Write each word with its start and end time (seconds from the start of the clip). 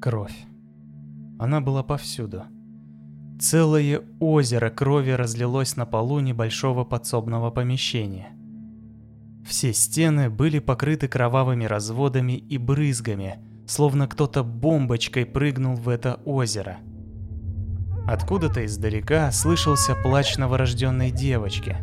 Кровь. 0.00 0.46
Она 1.40 1.60
была 1.60 1.82
повсюду. 1.82 2.44
Целое 3.40 4.02
озеро 4.20 4.70
крови 4.70 5.10
разлилось 5.10 5.76
на 5.76 5.86
полу 5.86 6.20
небольшого 6.20 6.84
подсобного 6.84 7.50
помещения. 7.50 8.28
Все 9.44 9.72
стены 9.72 10.30
были 10.30 10.60
покрыты 10.60 11.08
кровавыми 11.08 11.64
разводами 11.64 12.34
и 12.34 12.58
брызгами, 12.58 13.38
словно 13.66 14.06
кто-то 14.06 14.44
бомбочкой 14.44 15.26
прыгнул 15.26 15.74
в 15.74 15.88
это 15.88 16.20
озеро. 16.24 16.78
Откуда-то 18.06 18.64
издалека 18.64 19.32
слышался 19.32 19.96
плач 19.96 20.36
новорожденной 20.36 21.10
девочки. 21.10 21.76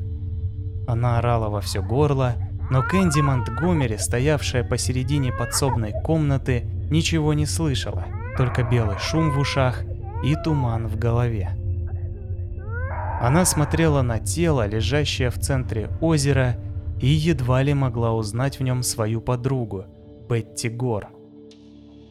Она 0.87 1.19
орала 1.19 1.49
во 1.49 1.59
все 1.59 1.81
горло, 1.81 2.35
но 2.71 2.81
Кэнди 2.81 3.19
Монтгомери, 3.19 3.97
стоявшая 3.97 4.63
посередине 4.63 5.31
подсобной 5.33 5.93
комнаты, 6.03 6.71
ничего 6.89 7.33
не 7.33 7.45
слышала, 7.45 8.05
только 8.37 8.63
белый 8.63 8.97
шум 8.99 9.31
в 9.31 9.39
ушах 9.39 9.83
и 10.23 10.35
туман 10.43 10.87
в 10.87 10.97
голове. 10.97 11.51
Она 13.21 13.45
смотрела 13.45 14.01
на 14.01 14.19
тело, 14.19 14.67
лежащее 14.67 15.29
в 15.29 15.39
центре 15.39 15.89
озера, 16.01 16.57
и 17.01 17.07
едва 17.07 17.61
ли 17.63 17.73
могла 17.73 18.13
узнать 18.13 18.59
в 18.59 18.63
нем 18.63 18.83
свою 18.83 19.21
подругу, 19.21 19.85
Бетти 20.29 20.69
Гор. 20.69 21.07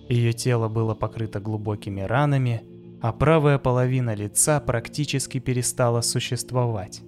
Ее 0.09 0.33
тело 0.33 0.69
было 0.69 0.95
покрыто 0.95 1.41
глубокими 1.41 2.01
ранами, 2.01 2.63
а 3.01 3.13
правая 3.13 3.59
половина 3.59 4.15
лица 4.15 4.61
практически 4.61 5.39
перестала 5.39 6.01
существовать. 6.01 7.03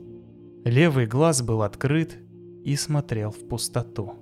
Левый 0.65 1.07
глаз 1.07 1.43
был 1.43 1.63
открыт 1.63 2.19
и 2.65 2.75
смотрел 2.77 3.31
в 3.31 3.49
пустоту. 3.49 4.15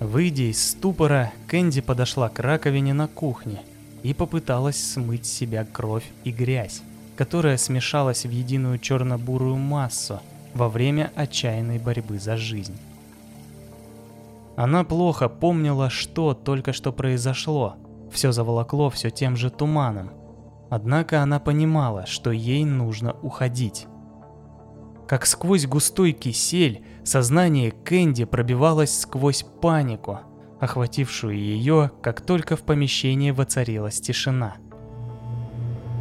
Выйдя 0.00 0.50
из 0.50 0.62
ступора, 0.72 1.32
Кэнди 1.46 1.80
подошла 1.80 2.28
к 2.28 2.38
раковине 2.38 2.92
на 2.92 3.08
кухне 3.08 3.62
и 4.02 4.12
попыталась 4.12 4.76
смыть 4.76 5.24
с 5.24 5.32
себя 5.32 5.64
кровь 5.64 6.04
и 6.24 6.30
грязь, 6.30 6.82
которая 7.16 7.56
смешалась 7.56 8.26
в 8.26 8.30
единую 8.30 8.78
черно-бурую 8.78 9.56
массу 9.56 10.20
во 10.52 10.68
время 10.68 11.12
отчаянной 11.14 11.78
борьбы 11.78 12.18
за 12.18 12.36
жизнь. 12.36 12.76
Она 14.54 14.84
плохо 14.84 15.28
помнила, 15.30 15.88
что 15.88 16.34
только 16.34 16.74
что 16.74 16.92
произошло. 16.92 17.76
Все 18.12 18.32
заволокло 18.32 18.90
все 18.90 19.10
тем 19.10 19.36
же 19.36 19.50
туманом. 19.50 20.10
Однако 20.68 21.22
она 21.22 21.40
понимала, 21.40 22.06
что 22.06 22.32
ей 22.32 22.64
нужно 22.64 23.14
уходить. 23.22 23.86
Как 25.06 25.24
сквозь 25.24 25.66
густой 25.66 26.12
кисель, 26.12 26.82
сознание 27.04 27.70
Кэнди 27.70 28.24
пробивалось 28.24 28.98
сквозь 28.98 29.44
панику, 29.44 30.20
охватившую 30.58 31.36
ее, 31.36 31.92
как 32.02 32.20
только 32.20 32.56
в 32.56 32.62
помещении 32.62 33.30
воцарилась 33.30 34.00
тишина. 34.00 34.56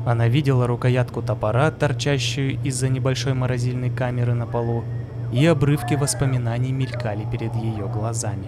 Она 0.08 0.28
видела 0.28 0.66
рукоятку 0.66 1.22
топора, 1.22 1.70
торчащую 1.72 2.60
из-за 2.64 2.90
небольшой 2.90 3.34
морозильной 3.34 3.92
камеры 3.92 4.34
на 4.34 4.48
полу, 4.48 4.84
и 5.32 5.46
обрывки 5.46 5.96
воспоминаний 5.96 6.72
мелькали 6.72 7.30
перед 7.32 7.54
ее 7.56 7.88
глазами. 7.88 8.48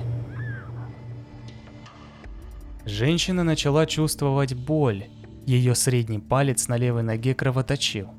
Женщина 2.86 3.44
начала 3.44 3.86
чувствовать 3.86 4.54
боль, 4.54 5.06
ее 5.46 5.76
средний 5.76 6.20
палец 6.20 6.68
на 6.68 6.78
левой 6.78 7.04
ноге 7.04 7.36
кровоточил. 7.36 8.10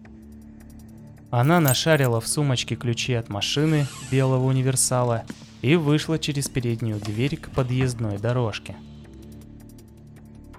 Она 1.31 1.61
нашарила 1.61 2.21
в 2.21 2.27
сумочке 2.27 2.75
ключи 2.75 3.13
от 3.13 3.29
машины 3.29 3.87
белого 4.11 4.47
универсала 4.47 5.25
и 5.61 5.77
вышла 5.77 6.19
через 6.19 6.49
переднюю 6.49 7.01
дверь 7.01 7.37
к 7.37 7.51
подъездной 7.51 8.17
дорожке. 8.17 8.77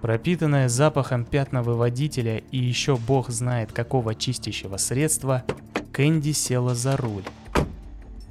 Пропитанная 0.02 0.70
запахом 0.70 1.26
пятновыводителя 1.26 2.38
и 2.52 2.58
еще 2.58 2.98
бог 2.98 3.30
знает 3.30 3.74
какого 3.74 4.14
чистящего 4.14 4.78
средства, 4.78 5.44
Кэнди 5.92 6.32
села 6.32 6.76
за 6.76 6.96
руль. 6.96 7.26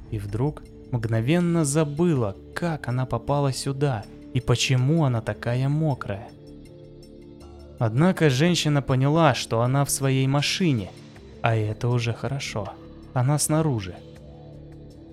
И 0.09 0.17
вдруг 0.17 0.63
мгновенно 0.91 1.65
забыла, 1.65 2.35
как 2.55 2.87
она 2.87 3.05
попала 3.05 3.51
сюда 3.51 4.05
и 4.33 4.39
почему 4.39 5.03
она 5.03 5.21
такая 5.21 5.67
мокрая. 5.67 6.29
Однако 7.77 8.29
женщина 8.29 8.81
поняла, 8.81 9.35
что 9.35 9.61
она 9.61 9.83
в 9.83 9.89
своей 9.89 10.25
машине– 10.25 10.89
а 11.41 11.55
это 11.55 11.87
уже 11.87 12.13
хорошо. 12.13 12.73
Она 13.13 13.37
снаружи. 13.39 13.95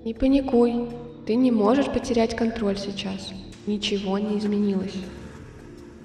Не 0.04 0.14
паникуй. 0.14 0.88
Ты 1.26 1.34
не 1.34 1.50
можешь 1.50 1.86
потерять 1.86 2.36
контроль 2.36 2.78
сейчас. 2.78 3.32
Ничего 3.66 4.18
не 4.18 4.38
изменилось. 4.38 4.94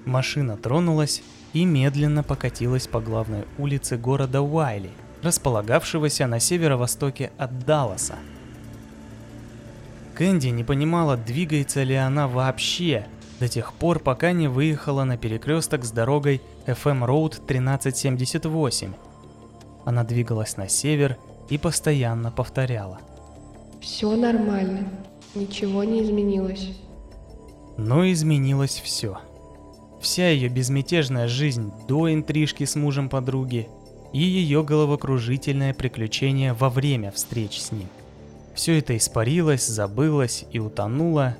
Машина 0.04 0.56
тронулась 0.56 1.22
и 1.52 1.64
медленно 1.64 2.24
покатилась 2.24 2.88
по 2.88 3.00
главной 3.00 3.44
улице 3.58 3.96
города 3.96 4.42
Уайли, 4.42 4.90
располагавшегося 5.22 6.26
на 6.26 6.40
северо-востоке 6.40 7.30
от 7.38 7.64
Далласа. 7.64 8.16
Кэнди 10.14 10.48
не 10.48 10.64
понимала, 10.64 11.16
двигается 11.16 11.84
ли 11.84 11.94
она 11.94 12.26
вообще, 12.26 13.06
до 13.38 13.48
тех 13.48 13.72
пор, 13.72 14.00
пока 14.00 14.32
не 14.32 14.48
выехала 14.48 15.04
на 15.04 15.16
перекресток 15.16 15.84
с 15.84 15.92
дорогой 15.92 16.42
FM 16.66 17.06
Road 17.06 17.40
1378 17.44 18.94
она 19.84 20.04
двигалась 20.04 20.56
на 20.56 20.68
север 20.68 21.18
и 21.48 21.58
постоянно 21.58 22.30
повторяла. 22.30 22.98
«Все 23.80 24.14
нормально, 24.14 24.88
ничего 25.34 25.84
не 25.84 26.02
изменилось». 26.02 26.70
Но 27.76 28.10
изменилось 28.10 28.80
все. 28.82 29.18
Вся 30.00 30.30
ее 30.30 30.48
безмятежная 30.48 31.26
жизнь 31.26 31.72
до 31.88 32.12
интрижки 32.12 32.64
с 32.64 32.76
мужем 32.76 33.08
подруги 33.08 33.68
и 34.12 34.20
ее 34.20 34.62
головокружительное 34.62 35.72
приключение 35.74 36.52
во 36.52 36.68
время 36.68 37.10
встреч 37.10 37.60
с 37.60 37.72
ним. 37.72 37.88
Все 38.54 38.78
это 38.78 38.96
испарилось, 38.96 39.66
забылось 39.66 40.44
и 40.52 40.58
утонуло 40.58 41.36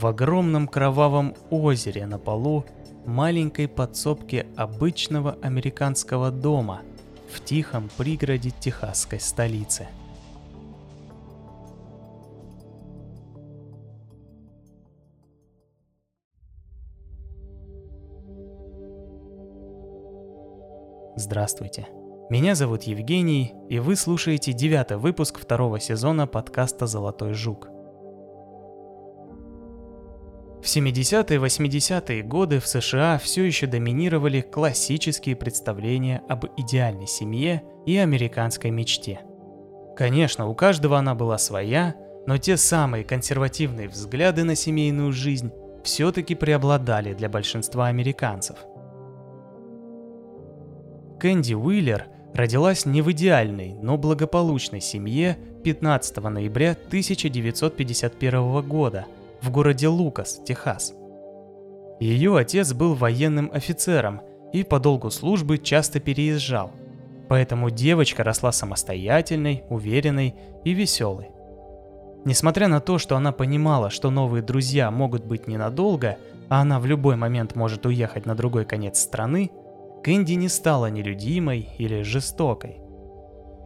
в 0.00 0.06
огромном 0.06 0.66
кровавом 0.66 1.34
озере 1.50 2.06
на 2.06 2.18
полу 2.18 2.64
маленькой 3.04 3.68
подсобки 3.68 4.46
обычного 4.56 5.36
американского 5.42 6.30
дома– 6.30 6.80
в 7.34 7.44
тихом 7.44 7.90
пригороде 7.96 8.50
техасской 8.50 9.18
столицы. 9.18 9.88
Здравствуйте. 21.16 21.88
Меня 22.30 22.54
зовут 22.54 22.84
Евгений, 22.84 23.54
и 23.68 23.78
вы 23.78 23.96
слушаете 23.96 24.52
девятый 24.52 24.96
выпуск 24.96 25.38
второго 25.38 25.80
сезона 25.80 26.26
подкаста 26.26 26.86
«Золотой 26.86 27.34
жук». 27.34 27.73
В 30.64 30.66
70-е 30.66 31.36
и 31.36 31.38
80-е 31.38 32.22
годы 32.22 32.58
в 32.58 32.66
США 32.66 33.18
все 33.18 33.44
еще 33.44 33.66
доминировали 33.66 34.40
классические 34.40 35.36
представления 35.36 36.22
об 36.26 36.46
идеальной 36.56 37.06
семье 37.06 37.62
и 37.84 37.98
американской 37.98 38.70
мечте. 38.70 39.20
Конечно, 39.94 40.48
у 40.48 40.54
каждого 40.54 40.96
она 40.96 41.14
была 41.14 41.36
своя, 41.36 41.94
но 42.26 42.38
те 42.38 42.56
самые 42.56 43.04
консервативные 43.04 43.90
взгляды 43.90 44.44
на 44.44 44.54
семейную 44.54 45.12
жизнь 45.12 45.52
все-таки 45.84 46.34
преобладали 46.34 47.12
для 47.12 47.28
большинства 47.28 47.88
американцев. 47.88 48.56
Кэнди 51.20 51.52
Уиллер 51.52 52.06
родилась 52.32 52.86
не 52.86 53.02
в 53.02 53.12
идеальной, 53.12 53.74
но 53.74 53.98
благополучной 53.98 54.80
семье 54.80 55.36
15 55.62 56.16
ноября 56.22 56.70
1951 56.70 58.62
года– 58.66 59.04
в 59.44 59.50
городе 59.50 59.88
Лукас, 59.88 60.40
Техас. 60.46 60.94
Ее 62.00 62.36
отец 62.36 62.72
был 62.72 62.94
военным 62.94 63.50
офицером 63.52 64.22
и 64.54 64.64
по 64.64 64.80
долгу 64.80 65.10
службы 65.10 65.58
часто 65.58 66.00
переезжал, 66.00 66.72
поэтому 67.28 67.68
девочка 67.68 68.24
росла 68.24 68.52
самостоятельной, 68.52 69.64
уверенной 69.68 70.34
и 70.64 70.72
веселой. 70.72 71.28
Несмотря 72.24 72.68
на 72.68 72.80
то, 72.80 72.96
что 72.96 73.16
она 73.16 73.32
понимала, 73.32 73.90
что 73.90 74.10
новые 74.10 74.42
друзья 74.42 74.90
могут 74.90 75.26
быть 75.26 75.46
ненадолго, 75.46 76.16
а 76.48 76.62
она 76.62 76.80
в 76.80 76.86
любой 76.86 77.16
момент 77.16 77.54
может 77.54 77.84
уехать 77.84 78.24
на 78.24 78.34
другой 78.34 78.64
конец 78.64 78.98
страны, 78.98 79.50
Кэнди 80.02 80.32
не 80.34 80.48
стала 80.48 80.86
нелюдимой 80.86 81.68
или 81.76 82.00
жестокой. 82.00 82.78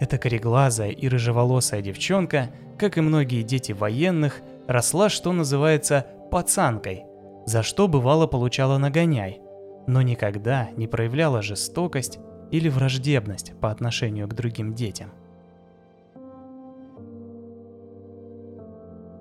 Эта 0.01 0.19
кореглазая 0.19 0.91
и 0.91 1.09
рыжеволосая 1.09 1.83
девчонка, 1.83 2.51
как 2.79 2.99
и 2.99 3.01
многие 3.01 3.43
дети 3.43 3.71
военных, 3.73 4.43
росла, 4.69 5.09
что 5.09 5.33
называется, 5.33 6.07
пацанкой, 6.31 7.07
за 7.47 7.63
что 7.63 7.89
бывало 7.89 8.27
получала 8.27 8.79
нагоняй, 8.79 9.41
но 9.87 10.03
никогда 10.03 10.69
не 10.77 10.87
проявляла 10.87 11.43
жестокость 11.43 12.19
или 12.51 12.69
враждебность 12.69 13.59
по 13.61 13.71
отношению 13.71 14.29
к 14.29 14.35
другим 14.35 14.75
детям. 14.75 15.11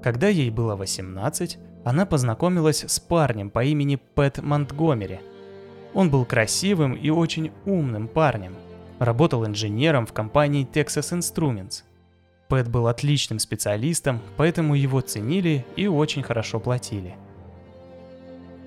Когда 0.04 0.28
ей 0.28 0.50
было 0.52 0.76
18, 0.76 1.58
она 1.84 2.06
познакомилась 2.06 2.84
с 2.88 3.00
парнем 3.00 3.50
по 3.50 3.64
имени 3.64 3.96
Пэт 4.16 4.42
Монтгомери. 4.42 5.20
Он 5.94 6.12
был 6.12 6.26
красивым 6.26 6.94
и 6.94 7.10
очень 7.10 7.52
умным 7.66 8.08
парнем. 8.08 8.56
Работал 9.00 9.46
инженером 9.46 10.06
в 10.06 10.14
компании 10.14 10.68
Texas 10.72 11.18
Instruments. 11.18 11.84
Пэт 12.48 12.70
был 12.70 12.88
отличным 12.88 13.40
специалистом, 13.40 14.22
поэтому 14.38 14.76
его 14.76 15.02
ценили 15.02 15.66
и 15.76 15.88
очень 15.88 16.24
хорошо 16.24 16.60
платили. 16.60 17.16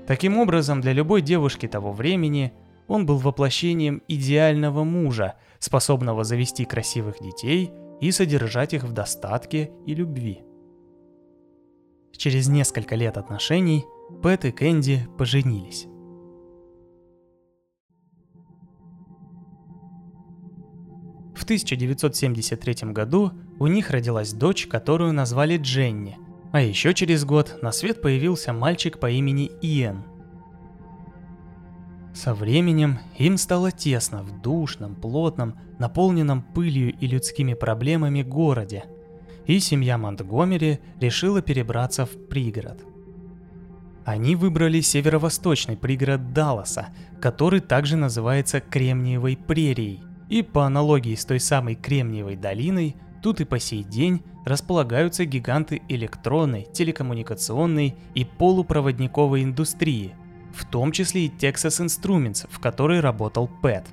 Таким 0.07 0.39
образом, 0.39 0.81
для 0.81 0.93
любой 0.93 1.23
девушки 1.23 1.67
того 1.67 1.93
времени 1.93 2.53
он 2.89 3.07
был 3.07 3.19
воплощением 3.19 4.03
идеального 4.09 4.85
мужа, 4.85 5.37
способного 5.59 6.25
завести 6.25 6.65
красивых 6.65 7.21
детей 7.23 7.71
и 8.01 8.11
содержать 8.11 8.75
их 8.75 8.85
в 8.85 8.93
достатке 8.93 9.71
и 9.87 9.95
любви. 9.95 10.43
Через 12.17 12.49
несколько 12.49 12.97
лет 12.97 13.17
отношений 13.17 13.85
Пэт 14.23 14.45
и 14.45 14.51
Кэнди 14.51 15.09
поженились. 15.17 15.87
В 21.35 21.45
1973 21.45 22.93
году 22.93 23.33
у 23.61 23.67
них 23.67 23.91
родилась 23.91 24.33
дочь, 24.33 24.67
которую 24.67 25.13
назвали 25.13 25.59
Дженни, 25.59 26.19
а 26.51 26.63
еще 26.63 26.95
через 26.95 27.25
год 27.27 27.59
на 27.63 27.71
свет 27.71 28.01
появился 28.01 28.55
мальчик 28.55 28.99
по 28.99 29.09
имени 29.09 29.53
Иэн. 29.61 30.03
Со 32.15 32.35
временем 32.35 32.99
им 33.19 33.37
стало 33.37 33.71
тесно 33.71 34.23
в 34.23 34.41
душном, 34.41 34.97
плотном, 34.97 35.57
наполненном 35.79 36.43
пылью 36.43 36.93
и 36.93 37.07
людскими 37.07 37.53
проблемами 37.53 38.23
городе, 38.23 38.85
и 39.47 39.61
семья 39.61 39.99
Монтгомери 39.99 40.81
решила 40.99 41.43
перебраться 41.43 42.07
в 42.07 42.29
пригород. 42.29 42.83
Они 44.07 44.37
выбрали 44.37 44.81
северо-восточный 44.81 45.77
пригород 45.77 46.33
Далласа, 46.33 46.89
который 47.21 47.61
также 47.61 47.97
называется 47.97 48.61
Кремниевой 48.61 49.37
прерией, 49.37 50.01
и 50.31 50.43
по 50.43 50.65
аналогии 50.65 51.15
с 51.15 51.27
той 51.27 51.41
самой 51.41 51.75
Кремниевой 51.75 52.37
долиной, 52.37 52.97
тут 53.23 53.41
и 53.41 53.45
по 53.45 53.59
сей 53.59 53.83
день 53.83 54.23
располагаются 54.45 55.25
гиганты 55.25 55.83
электронной, 55.89 56.67
телекоммуникационной 56.73 57.95
и 58.15 58.25
полупроводниковой 58.25 59.43
индустрии– 59.43 60.15
в 60.55 60.65
том 60.65 60.93
числе 60.93 61.27
и 61.27 61.29
Texas 61.29 61.85
Instruments, 61.85 62.47
в 62.51 62.59
которой 62.59 63.01
работал 63.01 63.49
Пэт. 63.63 63.87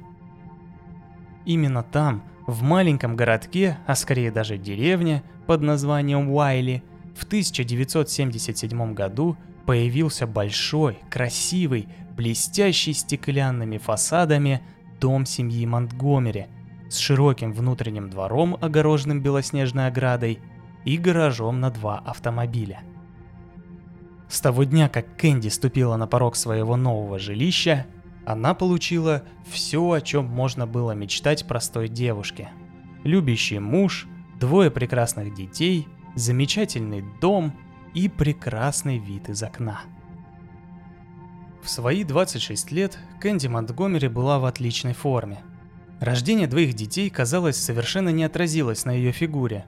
Именно 1.45 1.83
там, 1.83 2.24
в 2.45 2.62
маленьком 2.62 3.15
городке, 3.15 3.77
а 3.85 3.95
скорее 3.95 4.31
даже 4.31 4.57
деревне 4.57 5.24
под 5.45 5.62
названием 5.62 6.30
Уайли, 6.31 6.83
в 7.15 7.23
1977 7.23 8.94
году 8.94 9.38
появился 9.65 10.27
большой, 10.27 11.00
красивый, 11.09 11.88
блестящий 12.15 12.94
стеклянными 12.94 13.77
фасадами 13.77 14.62
дом 15.00 15.25
семьи 15.25 15.65
Монтгомери 15.65 16.47
с 16.89 16.98
широким 16.98 17.54
внутренним 17.54 18.10
двором, 18.10 18.57
огороженным 18.60 19.22
белоснежной 19.22 19.88
оградой, 19.88 20.39
и 20.86 20.98
гаражом 20.98 21.60
на 21.60 21.69
два 21.69 22.00
автомобиля– 22.00 22.81
с 24.30 24.42
того 24.42 24.66
дня, 24.66 24.89
как 24.89 25.16
Кэнди 25.16 25.48
ступила 25.48 25.95
на 25.95 26.06
порог 26.06 26.36
своего 26.36 26.75
нового 26.75 27.18
жилища, 27.18 27.86
она 28.25 28.54
получила 28.54 29.24
все, 29.50 29.92
о 29.92 30.01
чем 30.01 30.25
можно 30.25 30.68
было 30.68 30.92
мечтать 30.92 31.48
простой 31.48 31.88
девушке. 31.88 32.50
Любящий 33.04 33.60
муж, 33.60 34.06
двое 34.38 34.69
прекрасных 34.69 35.33
детей, 35.33 35.88
замечательный 36.16 37.06
дом 37.22 37.54
и 37.94 38.10
прекрасный 38.10 38.98
вид 38.98 39.30
из 39.30 39.42
окна. 39.44 39.81
В 41.63 41.69
свои 41.69 42.04
26 42.04 42.72
лет 42.72 42.98
Кэнди 43.22 43.48
Монтгомери 43.48 44.10
была 44.10 44.40
в 44.40 44.45
отличной 44.45 44.94
форме. 44.94 45.40
Рождение 45.99 46.47
двоих 46.47 46.73
детей, 46.73 47.09
казалось, 47.09 47.57
совершенно 47.57 48.09
не 48.09 48.23
отразилось 48.23 48.85
на 48.85 48.91
ее 48.91 49.11
фигуре. 49.11 49.65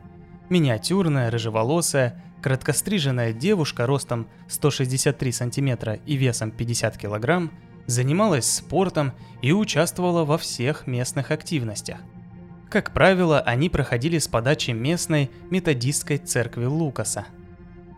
Миниатюрная, 0.49 1.31
рыжеволосая, 1.31 2.21
Краткостриженная 2.41 3.33
девушка 3.33 3.85
ростом 3.85 4.27
163 4.47 5.31
сантиметра 5.31 5.99
и 6.05 6.15
весом 6.15 6.51
50 6.51 6.97
килограмм 6.97 7.51
занималась 7.85 8.49
спортом 8.49 9.11
и 9.41 9.51
участвовала 9.51 10.23
во 10.23 10.37
всех 10.37 10.87
местных 10.87 11.31
активностях. 11.31 11.97
Как 12.69 12.93
правило, 12.93 13.41
они 13.41 13.69
проходили 13.69 14.19
с 14.19 14.27
подачи 14.27 14.71
местной 14.71 15.31
методистской 15.49 16.17
церкви 16.17 16.65
Лукаса. 16.65 17.25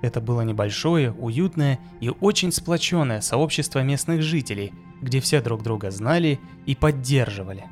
Это 0.01 0.21
было 0.21 0.41
небольшое, 0.41 1.11
уютное 1.11 1.79
и 1.99 2.09
очень 2.09 2.51
сплоченное 2.51 3.21
сообщество 3.21 3.83
местных 3.83 4.23
жителей, 4.23 4.73
где 5.01 5.19
все 5.19 5.41
друг 5.41 5.61
друга 5.61 5.91
знали 5.91 6.39
и 6.65 6.73
поддерживали. 6.73 7.65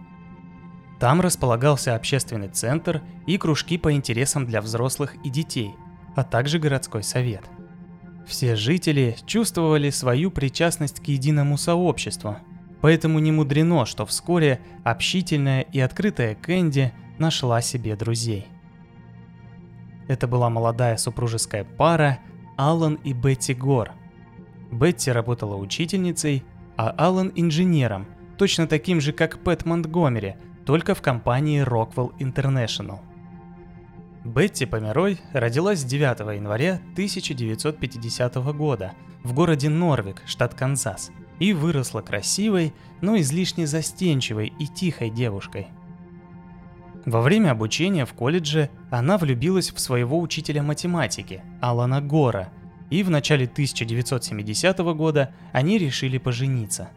Там 1.00 1.22
располагался 1.22 1.96
общественный 1.96 2.50
центр 2.50 3.01
и 3.25 3.38
кружки 3.38 3.78
по 3.78 3.94
интересам 3.94 4.46
для 4.46 4.62
взрослых 4.62 5.16
и 5.24 5.30
детей– 5.30 5.74
а 6.19 6.24
также 6.24 6.60
городской 6.60 7.04
совет. 7.04 7.44
Все 8.28 8.56
жители 8.56 9.16
чувствовали 9.25 9.90
свою 9.90 10.31
причастность 10.31 11.00
к 11.00 11.07
единому 11.07 11.57
сообществу, 11.57 12.38
поэтому 12.81 13.19
не 13.19 13.31
мудрено, 13.31 13.86
что 13.86 14.06
вскоре 14.06 14.60
общительная 14.84 15.62
и 15.62 15.80
открытая 15.80 16.36
Кэнди 16.36 16.92
нашла 17.18 17.62
себе 17.62 17.95
друзей. 17.95 18.48
Это 20.07 20.28
была 20.28 20.50
молодая 20.50 20.98
супружеская 20.98 21.63
пара 21.63 22.19
Алан 22.57 22.95
и 22.95 23.13
Бетти 23.13 23.54
Гор. 23.54 23.92
Бетти 24.72 25.12
работала 25.12 25.56
учительницей, 25.56 26.44
а 26.78 26.90
Алан 26.98 27.31
инженером, 27.36 28.07
точно 28.38 28.68
таким 28.68 29.02
же, 29.02 29.13
как 29.13 29.40
Пэт 29.40 29.66
Монтгомери, 29.66 30.36
только 30.69 30.94
в 30.94 31.01
компании 31.01 31.66
Rockwell 31.66 32.16
International. 32.19 33.00
Бетти 34.24 34.68
Померой 34.68 35.19
родилась 35.33 35.83
9 35.83 36.19
января 36.36 36.75
1950 36.94 38.36
года 38.56 38.94
в 39.24 39.33
городе 39.33 39.68
Норвик, 39.68 40.21
штат 40.27 40.54
Канзас, 40.54 41.10
и 41.39 41.54
выросла 41.54 42.01
красивой, 42.01 42.75
но 43.01 43.18
излишне 43.18 43.66
застенчивой 43.66 44.54
и 44.60 44.68
тихой 44.68 45.10
девушкой. 45.10 45.69
Во 47.04 47.21
время 47.21 47.50
обучения 47.50 48.06
в 48.06 48.13
колледже 48.13 48.69
она 48.92 49.18
влюбилась 49.18 49.71
в 49.71 49.80
своего 49.80 50.19
учителя 50.19 50.62
математики, 50.62 51.42
Алана 51.62 52.00
Гора, 52.00 52.50
и 52.92 53.01
в 53.01 53.10
начале 53.10 53.45
1970 53.45 54.77
года 54.77 55.33
они 55.52 55.80
решили 55.80 56.19
пожениться. 56.19 56.90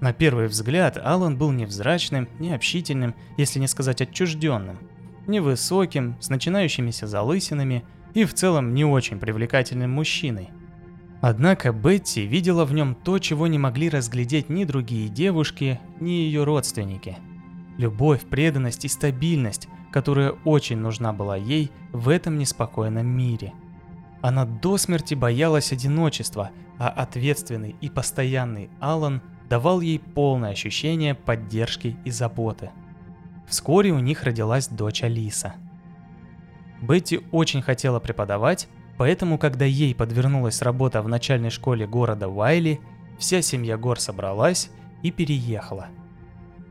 На 0.00 0.12
первый 0.12 0.46
взгляд 0.46 0.98
Алан 1.02 1.36
был 1.36 1.52
невзрачным, 1.52 2.28
необщительным, 2.38 3.14
если 3.36 3.58
не 3.58 3.68
сказать 3.68 4.00
отчужденным– 4.02 4.78
невысоким, 5.26 6.16
с 6.20 6.28
начинающимися 6.28 7.06
залысинами 7.06 7.84
и 8.14 8.24
в 8.24 8.34
целом 8.34 8.74
не 8.74 8.84
очень 8.84 9.18
привлекательным 9.18 9.90
мужчиной. 9.90 10.50
Однако 11.20 11.72
Бетти 11.72 12.26
видела 12.26 12.64
в 12.64 12.72
нем 12.72 12.94
то, 12.94 13.18
чего 13.18 13.46
не 13.46 13.58
могли 13.58 13.88
разглядеть 13.88 14.48
ни 14.48 14.64
другие 14.64 15.08
девушки, 15.08 15.80
ни 15.98 16.10
ее 16.10 16.44
родственники. 16.44 17.16
Любовь, 17.78 18.22
преданность 18.22 18.84
и 18.84 18.88
стабильность, 18.88 19.68
которая 19.90 20.32
очень 20.44 20.78
нужна 20.78 21.12
была 21.12 21.36
ей 21.36 21.70
в 21.92 22.08
этом 22.08 22.38
неспокойном 22.38 23.06
мире. 23.06 23.52
Она 24.22 24.44
до 24.44 24.76
смерти 24.76 25.14
боялась 25.14 25.72
одиночества, 25.72 26.50
а 26.78 26.88
ответственный 26.88 27.76
и 27.80 27.88
постоянный 27.88 28.70
Алан 28.80 29.22
давал 29.48 29.80
ей 29.80 29.98
полное 29.98 30.50
ощущение 30.50 31.14
поддержки 31.14 31.96
и 32.04 32.10
заботы. 32.10 32.70
Вскоре 33.46 33.92
у 33.92 33.98
них 33.98 34.24
родилась 34.24 34.68
дочь 34.68 35.02
Алиса. 35.02 35.54
Бетти 36.82 37.20
очень 37.30 37.62
хотела 37.62 38.00
преподавать, 38.00 38.68
поэтому, 38.98 39.38
когда 39.38 39.64
ей 39.64 39.94
подвернулась 39.94 40.62
работа 40.62 41.00
в 41.02 41.08
начальной 41.08 41.50
школе 41.50 41.86
города 41.86 42.28
Уайли, 42.28 42.80
вся 43.18 43.40
семья 43.40 43.76
Гор 43.76 44.00
собралась 44.00 44.70
и 45.02 45.10
переехала. 45.10 45.88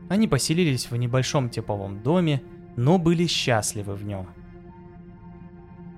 Они 0.08 0.28
поселились 0.28 0.90
в 0.90 0.96
небольшом 0.96 1.50
типовом 1.50 2.02
доме, 2.02 2.42
но 2.76 2.98
были 2.98 3.26
счастливы 3.26 3.94
в 3.94 4.04
нем. 4.04 4.28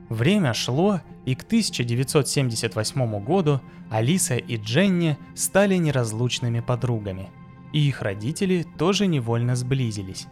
Время 0.09 0.55
шло, 0.55 1.01
и 1.27 1.35
к 1.35 1.43
1978 1.43 3.25
году 3.25 3.61
Алиса 3.91 4.37
и 4.37 4.57
Дженни 4.57 5.19
стали 5.35 5.77
неразлучными 5.77 6.61
подругами, 6.61 7.29
и 7.73 7.87
их 7.87 8.01
родители 8.01 8.65
тоже 8.79 9.07
невольно 9.07 9.55
сблизились. 9.55 10.27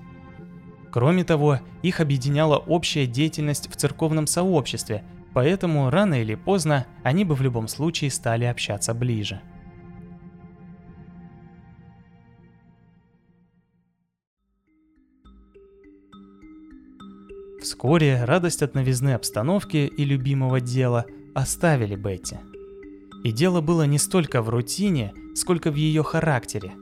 Кроме 0.90 1.24
того, 1.24 1.60
их 1.82 2.00
объединяла 2.00 2.56
общая 2.56 3.06
деятельность 3.06 3.70
в 3.70 3.76
церковном 3.76 4.26
сообществе, 4.26 5.04
поэтому 5.34 5.90
рано 5.90 6.22
или 6.22 6.34
поздно 6.34 6.86
они 7.02 7.26
бы 7.26 7.34
в 7.34 7.42
любом 7.42 7.68
случае 7.68 8.10
стали 8.10 8.44
общаться 8.44 8.94
ближе. 8.94 9.42
Вскоре 17.76 18.24
радость 18.24 18.62
от 18.62 18.74
новизны 18.74 19.12
обстановки 19.12 19.76
и 19.76 20.04
любимого 20.06 20.62
дела 20.62 21.04
оставили 21.34 21.94
Бетти. 21.94 22.38
И 23.22 23.32
дело 23.32 23.60
было 23.60 23.82
не 23.82 23.98
столько 23.98 24.40
в 24.40 24.48
рутине, 24.48 25.12
сколько 25.34 25.70
в 25.70 25.74
ее 25.74 26.02
характере. 26.02 26.72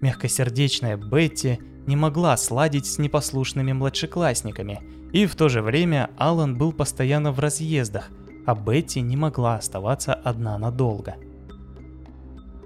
Мягкосердечная 0.00 0.96
Бетти 0.96 1.60
не 1.86 1.94
могла 1.94 2.36
сладить 2.36 2.86
с 2.86 2.98
непослушными 2.98 3.72
младшеклассниками, 3.72 4.80
и 5.12 5.26
в 5.26 5.36
то 5.36 5.48
же 5.48 5.62
время 5.62 6.10
Алан 6.16 6.58
был 6.58 6.72
постоянно 6.72 7.30
в 7.30 7.38
разъездах, 7.38 8.10
а 8.44 8.56
Бетти 8.56 9.00
не 9.00 9.16
могла 9.16 9.54
оставаться 9.54 10.12
одна 10.12 10.58
надолго. 10.58 11.14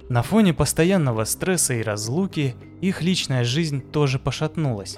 На 0.08 0.22
фоне 0.22 0.54
постоянного 0.54 1.24
стресса 1.24 1.74
и 1.74 1.82
разлуки 1.82 2.54
их 2.80 3.02
личная 3.02 3.44
жизнь 3.44 3.82
тоже 3.82 4.18
пошатнулась. 4.18 4.96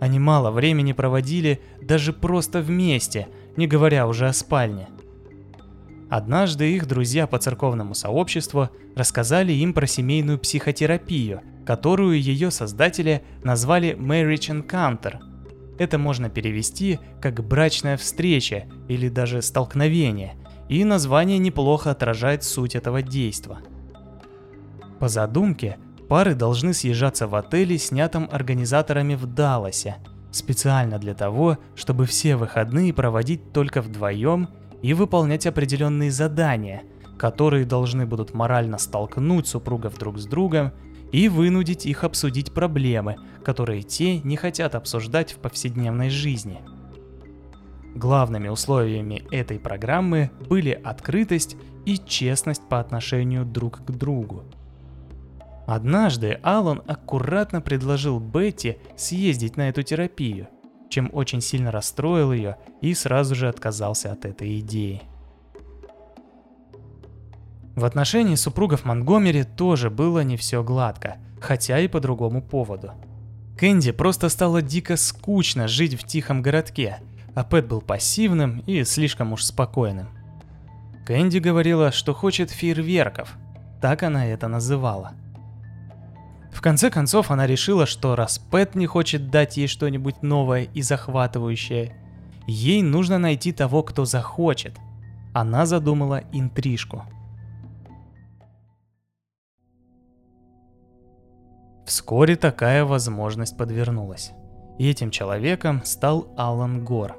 Они 0.00 0.18
мало 0.18 0.50
времени 0.50 0.92
проводили 0.92 1.60
даже 1.82 2.12
просто 2.12 2.60
вместе, 2.60 3.28
не 3.56 3.66
говоря 3.66 4.06
уже 4.06 4.28
о 4.28 4.32
спальне. 4.32 4.88
Однажды 6.08 6.72
их 6.74 6.86
друзья 6.86 7.26
по 7.26 7.38
церковному 7.38 7.94
сообществу 7.94 8.70
рассказали 8.96 9.52
им 9.52 9.74
про 9.74 9.86
семейную 9.86 10.38
психотерапию, 10.38 11.42
которую 11.66 12.20
ее 12.20 12.50
создатели 12.50 13.22
назвали 13.42 13.94
Marriage 13.94 14.66
Encounter. 14.66 15.18
Это 15.78 15.98
можно 15.98 16.30
перевести 16.30 16.98
как 17.20 17.46
брачная 17.46 17.96
встреча 17.96 18.64
или 18.88 19.08
даже 19.08 19.42
столкновение, 19.42 20.36
и 20.68 20.82
название 20.84 21.38
неплохо 21.38 21.90
отражает 21.90 22.42
суть 22.42 22.74
этого 22.74 23.02
действа. 23.02 23.58
По 24.98 25.08
задумке, 25.08 25.76
пары 26.08 26.34
должны 26.34 26.72
съезжаться 26.72 27.26
в 27.26 27.34
отеле, 27.34 27.78
снятом 27.78 28.28
организаторами 28.32 29.14
в 29.14 29.26
Далласе, 29.26 29.96
специально 30.30 30.98
для 30.98 31.14
того, 31.14 31.58
чтобы 31.76 32.06
все 32.06 32.36
выходные 32.36 32.92
проводить 32.92 33.52
только 33.52 33.82
вдвоем 33.82 34.48
и 34.82 34.94
выполнять 34.94 35.46
определенные 35.46 36.10
задания, 36.10 36.82
которые 37.18 37.64
должны 37.64 38.06
будут 38.06 38.34
морально 38.34 38.78
столкнуть 38.78 39.46
супругов 39.46 39.98
друг 39.98 40.18
с 40.18 40.26
другом 40.26 40.72
и 41.12 41.28
вынудить 41.28 41.86
их 41.86 42.04
обсудить 42.04 42.52
проблемы, 42.52 43.16
которые 43.44 43.82
те 43.82 44.20
не 44.20 44.36
хотят 44.36 44.74
обсуждать 44.74 45.32
в 45.32 45.36
повседневной 45.36 46.10
жизни. 46.10 46.60
Главными 47.94 48.48
условиями 48.48 49.24
этой 49.30 49.58
программы 49.58 50.30
были 50.48 50.70
открытость 50.70 51.56
и 51.84 51.98
честность 51.98 52.62
по 52.68 52.78
отношению 52.78 53.44
друг 53.44 53.84
к 53.84 53.90
другу. 53.90 54.44
Однажды 55.68 56.40
Алан 56.42 56.80
аккуратно 56.86 57.60
предложил 57.60 58.18
Бетти 58.20 58.78
съездить 58.96 59.58
на 59.58 59.68
эту 59.68 59.82
терапию, 59.82 60.48
чем 60.88 61.10
очень 61.12 61.42
сильно 61.42 61.70
расстроил 61.70 62.32
ее 62.32 62.56
и 62.80 62.94
сразу 62.94 63.34
же 63.34 63.50
отказался 63.50 64.10
от 64.10 64.24
этой 64.24 64.60
идеи. 64.60 65.02
В 67.76 67.84
отношении 67.84 68.34
супругов 68.34 68.86
Монгомери 68.86 69.42
тоже 69.42 69.90
было 69.90 70.20
не 70.20 70.38
все 70.38 70.64
гладко, 70.64 71.18
хотя 71.38 71.78
и 71.80 71.86
по 71.86 72.00
другому 72.00 72.40
поводу. 72.40 72.92
Кэнди 73.58 73.92
просто 73.92 74.30
стало 74.30 74.62
дико 74.62 74.96
скучно 74.96 75.68
жить 75.68 76.00
в 76.00 76.06
тихом 76.06 76.40
городке, 76.40 77.00
а 77.34 77.44
Пэт 77.44 77.68
был 77.68 77.82
пассивным 77.82 78.60
и 78.60 78.84
слишком 78.84 79.34
уж 79.34 79.44
спокойным. 79.44 80.08
Кэнди 81.06 81.40
говорила, 81.40 81.92
что 81.92 82.14
хочет 82.14 82.50
фейерверков, 82.50 83.36
так 83.82 84.02
она 84.02 84.24
это 84.24 84.48
называла– 84.48 85.12
в 86.58 86.60
конце 86.60 86.90
концов, 86.90 87.30
она 87.30 87.46
решила, 87.46 87.86
что 87.86 88.16
раз 88.16 88.40
Пэт 88.40 88.74
не 88.74 88.86
хочет 88.86 89.30
дать 89.30 89.56
ей 89.56 89.68
что-нибудь 89.68 90.22
новое 90.22 90.64
и 90.64 90.82
захватывающее, 90.82 91.94
ей 92.48 92.82
нужно 92.82 93.18
найти 93.18 93.52
того, 93.52 93.84
кто 93.84 94.04
захочет. 94.04 94.74
Она 95.32 95.66
задумала 95.66 96.24
интрижку. 96.32 97.04
Вскоре 101.86 102.34
такая 102.34 102.84
возможность 102.84 103.56
подвернулась. 103.56 104.32
И 104.80 104.90
этим 104.90 105.12
человеком 105.12 105.82
стал 105.84 106.26
Алан 106.36 106.84
Гор. 106.84 107.16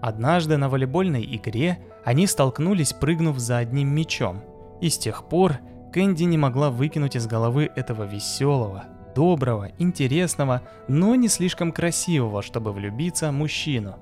Однажды 0.00 0.56
на 0.56 0.70
волейбольной 0.70 1.26
игре 1.36 1.78
они 2.06 2.26
столкнулись, 2.26 2.94
прыгнув 2.94 3.38
за 3.38 3.58
одним 3.58 3.88
мячом. 3.88 4.42
И 4.80 4.88
с 4.88 4.96
тех 4.96 5.28
пор 5.28 5.58
Кэнди 5.92 6.24
не 6.24 6.38
могла 6.38 6.70
выкинуть 6.70 7.16
из 7.16 7.26
головы 7.26 7.70
этого 7.76 8.04
веселого, 8.04 8.84
доброго, 9.14 9.72
интересного, 9.78 10.62
но 10.88 11.14
не 11.16 11.28
слишком 11.28 11.70
красивого, 11.70 12.40
чтобы 12.40 12.72
влюбиться, 12.72 13.30
мужчину. 13.30 13.96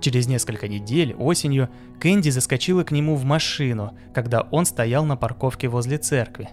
Через 0.00 0.28
несколько 0.28 0.68
недель 0.68 1.14
осенью 1.14 1.68
Кэнди 1.98 2.30
заскочила 2.30 2.84
к 2.84 2.92
нему 2.92 3.16
в 3.16 3.24
машину, 3.24 3.96
когда 4.12 4.42
он 4.42 4.66
стоял 4.66 5.04
на 5.04 5.16
парковке 5.16 5.66
возле 5.66 5.98
церкви. 5.98 6.50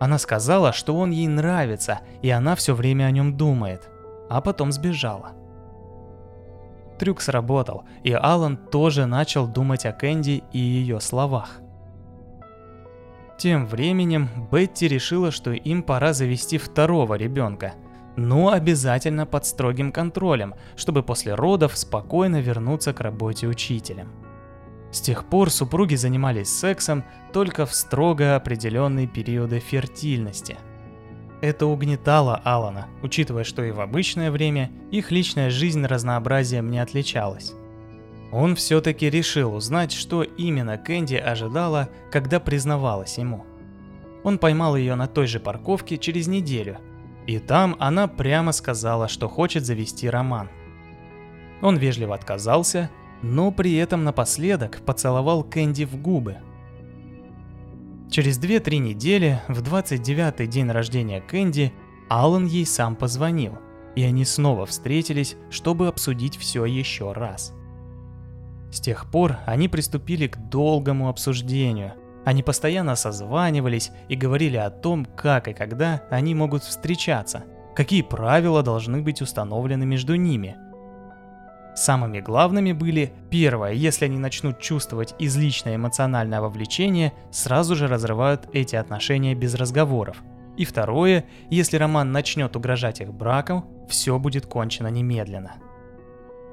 Она 0.00 0.16
сказала, 0.18 0.72
что 0.72 0.96
он 0.96 1.10
ей 1.10 1.26
нравится, 1.26 2.00
и 2.22 2.30
она 2.30 2.54
все 2.54 2.74
время 2.74 3.04
о 3.04 3.10
нем 3.10 3.36
думает, 3.36 3.90
а 4.30 4.40
потом 4.40 4.72
сбежала. 4.72 5.32
Трюк 6.98 7.20
сработал, 7.20 7.84
и 8.02 8.12
Алан 8.12 8.56
тоже 8.56 9.06
начал 9.06 9.46
думать 9.46 9.84
о 9.84 9.92
Кэнди 9.92 10.42
и 10.52 10.58
ее 10.58 11.00
словах. 11.00 11.60
Тем 13.38 13.66
временем 13.66 14.28
Бетти 14.50 14.88
решила, 14.88 15.30
что 15.30 15.52
им 15.52 15.84
пора 15.84 16.12
завести 16.12 16.58
второго 16.58 17.14
ребенка, 17.14 17.74
но 18.16 18.50
обязательно 18.50 19.26
под 19.26 19.46
строгим 19.46 19.92
контролем, 19.92 20.54
чтобы 20.74 21.04
после 21.04 21.36
родов 21.36 21.78
спокойно 21.78 22.40
вернуться 22.40 22.92
к 22.92 23.00
работе 23.00 23.46
учителем. 23.46 24.10
С 24.90 25.00
тех 25.00 25.24
пор 25.26 25.50
супруги 25.50 25.94
занимались 25.94 26.48
сексом 26.48 27.04
только 27.32 27.64
в 27.64 27.74
строго 27.74 28.34
определенные 28.34 29.06
периоды 29.06 29.60
фертильности. 29.60 30.56
Это 31.40 31.66
угнетало 31.66 32.40
Алана, 32.42 32.88
учитывая, 33.02 33.44
что 33.44 33.62
и 33.62 33.70
в 33.70 33.80
обычное 33.80 34.32
время 34.32 34.72
их 34.90 35.12
личная 35.12 35.50
жизнь 35.50 35.86
разнообразием 35.86 36.68
не 36.70 36.80
отличалась. 36.80 37.54
Он 38.30 38.54
все-таки 38.56 39.08
решил 39.08 39.54
узнать, 39.54 39.92
что 39.92 40.22
именно 40.22 40.76
Кэнди 40.76 41.14
ожидала, 41.14 41.88
когда 42.10 42.40
признавалась 42.40 43.16
ему. 43.16 43.44
Он 44.22 44.38
поймал 44.38 44.76
ее 44.76 44.94
на 44.96 45.06
той 45.06 45.26
же 45.26 45.40
парковке 45.40 45.96
через 45.96 46.26
неделю, 46.26 46.78
и 47.26 47.38
там 47.38 47.76
она 47.78 48.06
прямо 48.06 48.52
сказала, 48.52 49.08
что 49.08 49.28
хочет 49.28 49.64
завести 49.64 50.10
роман. 50.10 50.48
Он 51.62 51.76
вежливо 51.76 52.14
отказался, 52.14 52.90
но 53.22 53.50
при 53.50 53.74
этом 53.76 54.04
напоследок 54.04 54.82
поцеловал 54.84 55.42
Кэнди 55.42 55.84
в 55.84 55.96
губы. 55.96 56.36
Через 58.10 58.38
2-3 58.38 58.78
недели, 58.78 59.40
в 59.48 59.62
29-й 59.62 60.46
день 60.46 60.70
рождения 60.70 61.20
Кэнди, 61.20 61.72
Алан 62.08 62.46
ей 62.46 62.66
сам 62.66 62.96
позвонил, 62.96 63.58
и 63.96 64.02
они 64.02 64.24
снова 64.24 64.66
встретились, 64.66 65.36
чтобы 65.50 65.88
обсудить 65.88 66.36
все 66.36 66.64
еще 66.66 67.12
раз– 67.12 67.54
с 68.70 68.80
тех 68.80 69.10
пор 69.10 69.38
они 69.46 69.68
приступили 69.68 70.26
к 70.26 70.36
долгому 70.36 71.08
обсуждению. 71.08 71.94
Они 72.24 72.42
постоянно 72.42 72.94
созванивались 72.96 73.90
и 74.08 74.16
говорили 74.16 74.56
о 74.56 74.70
том, 74.70 75.04
как 75.04 75.48
и 75.48 75.54
когда 75.54 76.02
они 76.10 76.34
могут 76.34 76.62
встречаться, 76.62 77.44
какие 77.74 78.02
правила 78.02 78.62
должны 78.62 79.00
быть 79.00 79.22
установлены 79.22 79.86
между 79.86 80.14
ними. 80.16 80.56
Самыми 81.74 82.18
главными 82.18 82.72
были, 82.72 83.12
первое, 83.30 83.72
если 83.72 84.06
они 84.06 84.18
начнут 84.18 84.58
чувствовать 84.58 85.14
излишнее 85.20 85.76
эмоциональное 85.76 86.40
вовлечение, 86.40 87.12
сразу 87.30 87.76
же 87.76 87.86
разрывают 87.86 88.48
эти 88.52 88.74
отношения 88.74 89.36
без 89.36 89.54
разговоров. 89.54 90.22
И 90.56 90.64
второе, 90.64 91.24
если 91.50 91.76
роман 91.76 92.10
начнет 92.10 92.56
угрожать 92.56 93.00
их 93.00 93.14
браком, 93.14 93.64
все 93.88 94.18
будет 94.18 94.44
кончено 94.46 94.88
немедленно. 94.88 95.52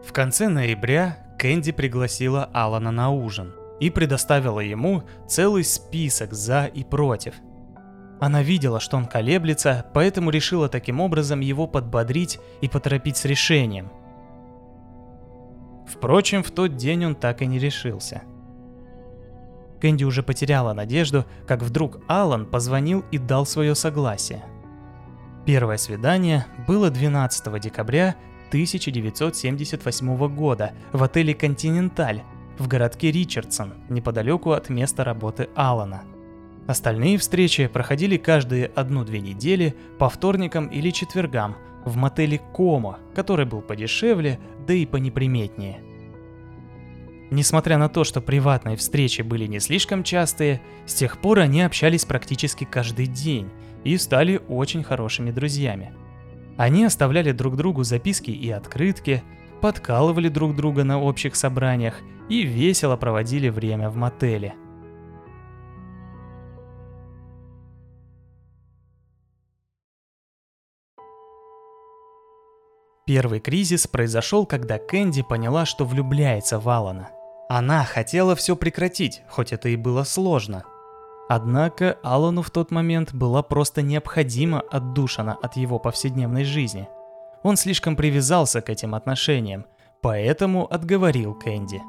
В 0.06 0.14
конце 0.14 0.48
ноября 0.48 1.25
Кэнди 1.38 1.72
пригласила 1.72 2.50
Алана 2.54 2.92
на 2.92 3.10
ужин 3.10 3.54
и 3.80 3.90
предоставила 3.90 4.60
ему 4.60 5.04
целый 5.28 5.64
список 5.64 6.34
за 6.34 6.66
и 6.66 6.84
против. 6.84 7.36
Она 8.20 8.42
видела, 8.42 8.80
что 8.80 8.98
он 8.98 9.06
колеблется, 9.06 9.86
поэтому 9.94 10.30
решила 10.30 10.70
таким 10.70 11.02
образом 11.02 11.42
его 11.42 11.68
подбодрить 11.68 12.40
и 12.62 12.70
поторопить 12.70 13.18
с 13.18 13.26
решением. 13.26 13.92
Впрочем, 15.86 16.42
в 16.42 16.52
тот 16.52 16.78
день 16.78 17.06
он 17.06 17.16
так 17.16 17.42
и 17.42 17.46
не 17.46 17.60
решился. 17.60 18.24
Кэнди 19.82 20.06
уже 20.06 20.24
потеряла 20.24 20.74
надежду, 20.74 21.26
как 21.46 21.62
вдруг 21.62 22.00
Алан 22.08 22.46
позвонил 22.46 23.04
и 23.12 23.18
дал 23.18 23.46
свое 23.46 23.76
согласие. 23.76 24.44
Первое 25.46 25.78
свидание 25.78 26.46
было 26.68 26.90
12 26.90 27.60
декабря 27.60 28.16
1978 28.50 30.28
года 30.36 30.74
в 30.92 31.04
отеле 31.04 31.34
«Континенталь» 31.34 32.24
в 32.58 32.68
городке 32.68 33.12
Ричардсон, 33.12 33.74
неподалеку 33.90 34.52
от 34.52 34.70
места 34.70 35.04
работы 35.04 35.50
Алана. 35.56 36.04
Остальные 36.68 37.18
встречи 37.18 37.68
проходили 37.68 38.18
каждые 38.18 38.68
одну-две 38.68 39.20
недели 39.20 39.76
по 40.00 40.10
вторникам 40.10 40.68
или 40.68 40.90
четвергам 40.90 41.56
в 41.86 41.96
мотеле 41.96 42.40
Комо, 42.54 43.00
который 43.14 43.46
был 43.46 43.62
подешевле, 43.62 44.40
да 44.68 44.74
и 44.74 44.86
понеприметнее. 44.86 45.80
Несмотря 47.30 47.78
на 47.78 47.90
то, 47.90 48.04
что 48.04 48.22
приватные 48.22 48.78
встречи 48.78 49.22
были 49.22 49.46
не 49.46 49.60
слишком 49.60 50.04
частые, 50.04 50.62
с 50.86 50.94
тех 50.94 51.20
пор 51.20 51.40
они 51.40 51.62
общались 51.62 52.06
практически 52.06 52.66
каждый 52.66 53.08
день 53.08 53.50
и 53.84 53.98
стали 53.98 54.42
очень 54.48 54.84
хорошими 54.84 55.32
друзьями. 55.32 55.94
Они 56.58 56.86
оставляли 56.86 57.32
друг 57.32 57.58
другу 57.58 57.84
записки 57.84 58.32
и 58.32 58.50
открытки, 58.50 59.24
подкалывали 59.62 60.30
друг 60.30 60.56
друга 60.56 60.84
на 60.84 61.02
общих 61.02 61.36
собраниях 61.36 61.96
и 62.30 62.44
весело 62.44 62.96
проводили 62.96 63.50
время 63.50 63.90
в 63.90 63.98
мотеле. 63.98 64.56
Первый 73.06 73.40
кризис 73.40 73.86
произошел, 73.86 74.48
когда 74.48 74.80
Кэнди 74.80 75.22
поняла, 75.22 75.66
что 75.66 75.86
влюбляется 75.86 76.58
в 76.58 76.68
Алана. 76.68 77.10
Она 77.50 77.84
хотела 77.84 78.36
все 78.36 78.56
прекратить, 78.56 79.22
хоть 79.30 79.54
это 79.54 79.70
и 79.70 79.76
было 79.76 80.04
сложно. 80.04 80.64
Однако 81.28 81.98
Алану 82.04 82.42
в 82.42 82.52
тот 82.52 82.72
момент 82.72 83.14
была 83.14 83.42
просто 83.42 83.82
необходима 83.82 84.62
отдушина 84.62 85.38
от 85.42 85.56
его 85.56 85.80
повседневной 85.80 86.44
жизни. 86.44 86.88
Он 87.44 87.58
слишком 87.58 87.96
привязался 87.96 88.62
к 88.62 88.70
этим 88.70 88.94
отношениям, 88.94 89.66
поэтому 90.02 90.72
отговорил 90.72 91.34
Кэнди. 91.34 91.82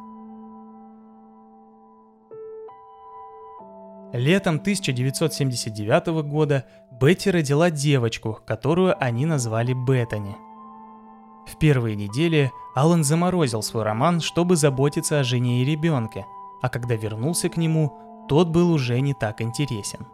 Летом 4.13 4.57
1979 4.57 6.07
года 6.23 6.65
Бетти 6.91 7.31
родила 7.31 7.71
девочку, 7.71 8.39
которую 8.47 8.97
они 9.03 9.27
назвали 9.27 9.75
Беттани– 9.75 10.37
в 11.47 11.59
первые 11.59 11.95
недели 11.95 12.51
Алан 12.75 13.05
заморозил 13.05 13.63
свой 13.63 13.85
роман, 13.85 14.21
чтобы 14.21 14.57
заботиться 14.57 15.21
о 15.21 15.25
жене 15.25 15.63
и 15.63 15.65
ребенке, 15.65 16.27
а 16.61 16.69
когда 16.69 16.97
вернулся 16.97 17.49
к 17.49 17.57
нему, 17.57 17.97
тот 18.29 18.49
был 18.49 18.71
уже 18.71 19.01
не 19.01 19.15
так 19.15 19.41
интересен. 19.41 20.07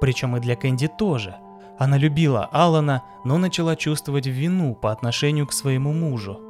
Причем 0.00 0.36
и 0.36 0.40
для 0.40 0.56
Кэнди 0.56 0.88
тоже. 0.88 1.36
Она 1.78 1.96
любила 1.96 2.48
Алана, 2.52 3.04
но 3.24 3.38
начала 3.38 3.76
чувствовать 3.76 4.26
вину 4.26 4.74
по 4.74 4.90
отношению 4.90 5.46
к 5.46 5.52
своему 5.52 5.92
мужу. 5.92 6.40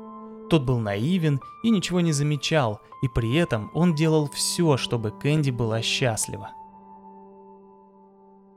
Тот 0.48 0.64
был 0.64 0.78
наивен 0.78 1.40
и 1.62 1.70
ничего 1.70 2.00
не 2.00 2.12
замечал, 2.12 2.80
и 3.02 3.08
при 3.08 3.34
этом 3.34 3.70
он 3.74 3.94
делал 3.94 4.30
все, 4.30 4.76
чтобы 4.76 5.10
Кэнди 5.10 5.50
была 5.50 5.82
счастлива. 5.82 6.50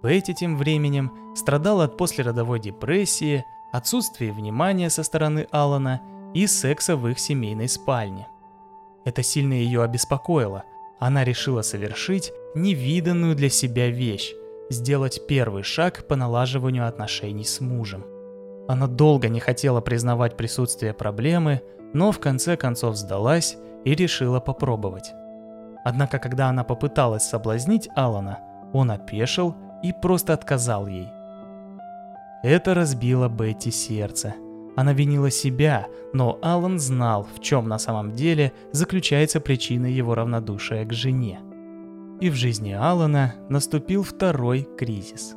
Бетти 0.02 0.34
тем 0.34 0.58
временем 0.58 1.12
страдала 1.36 1.84
от 1.84 1.98
послеродовой 1.98 2.60
депрессии, 2.60 3.46
отсутствие 3.72 4.32
внимания 4.32 4.90
со 4.90 5.04
стороны 5.04 5.48
Алана 5.52 6.02
и 6.34 6.48
секса 6.48 6.96
в 6.96 7.08
их 7.08 7.20
семейной 7.20 7.68
спальне. 7.68 8.28
Это 9.04 9.22
сильно 9.22 9.54
ее 9.54 9.84
обеспокоило. 9.84 10.64
Она 11.02 11.26
решила 11.26 11.64
совершить 11.64 12.32
невиданную 12.56 13.36
для 13.36 13.50
себя 13.50 13.90
вещь– 13.90 14.34
сделать 14.70 15.28
первый 15.28 15.64
шаг 15.64 16.08
по 16.08 16.16
налаживанию 16.16 16.88
отношений 16.88 17.44
с 17.44 17.60
мужем. 17.60 18.06
Она 18.70 18.88
долго 18.88 19.28
не 19.28 19.42
хотела 19.42 19.82
признавать 19.82 20.38
присутствие 20.38 20.94
проблемы, 20.94 21.62
но 21.92 22.14
в 22.14 22.20
конце 22.20 22.56
концов 22.56 22.96
сдалась 22.96 23.58
и 23.84 23.94
решила 23.96 24.40
попробовать. 24.40 25.12
Однако, 25.84 26.20
когда 26.20 26.48
она 26.48 26.64
попыталась 26.64 27.24
соблазнить 27.24 27.90
Алана, 27.98 28.40
он 28.72 28.92
опешил 28.92 29.56
и 29.84 29.92
просто 29.92 30.34
отказал 30.34 30.88
ей– 30.88 31.10
это 32.44 32.74
разбило 32.74 33.30
Бетти 33.30 33.70
сердце. 33.70 34.34
Она 34.76 34.94
винила 34.94 35.30
себя, 35.30 35.88
но 36.14 36.40
Алан 36.42 36.80
знал, 36.80 37.28
в 37.36 37.42
чем 37.42 37.68
на 37.68 37.78
самом 37.78 38.14
деле 38.14 38.54
заключается 38.72 39.42
причина 39.42 39.86
его 39.86 40.16
равнодушия 40.16 40.86
к 40.86 40.94
жене. 40.94 41.40
И 42.22 42.30
в 42.30 42.36
жизни 42.36 42.72
Алана 42.72 43.36
наступил 43.50 44.04
второй 44.04 44.68
кризис. 44.78 45.36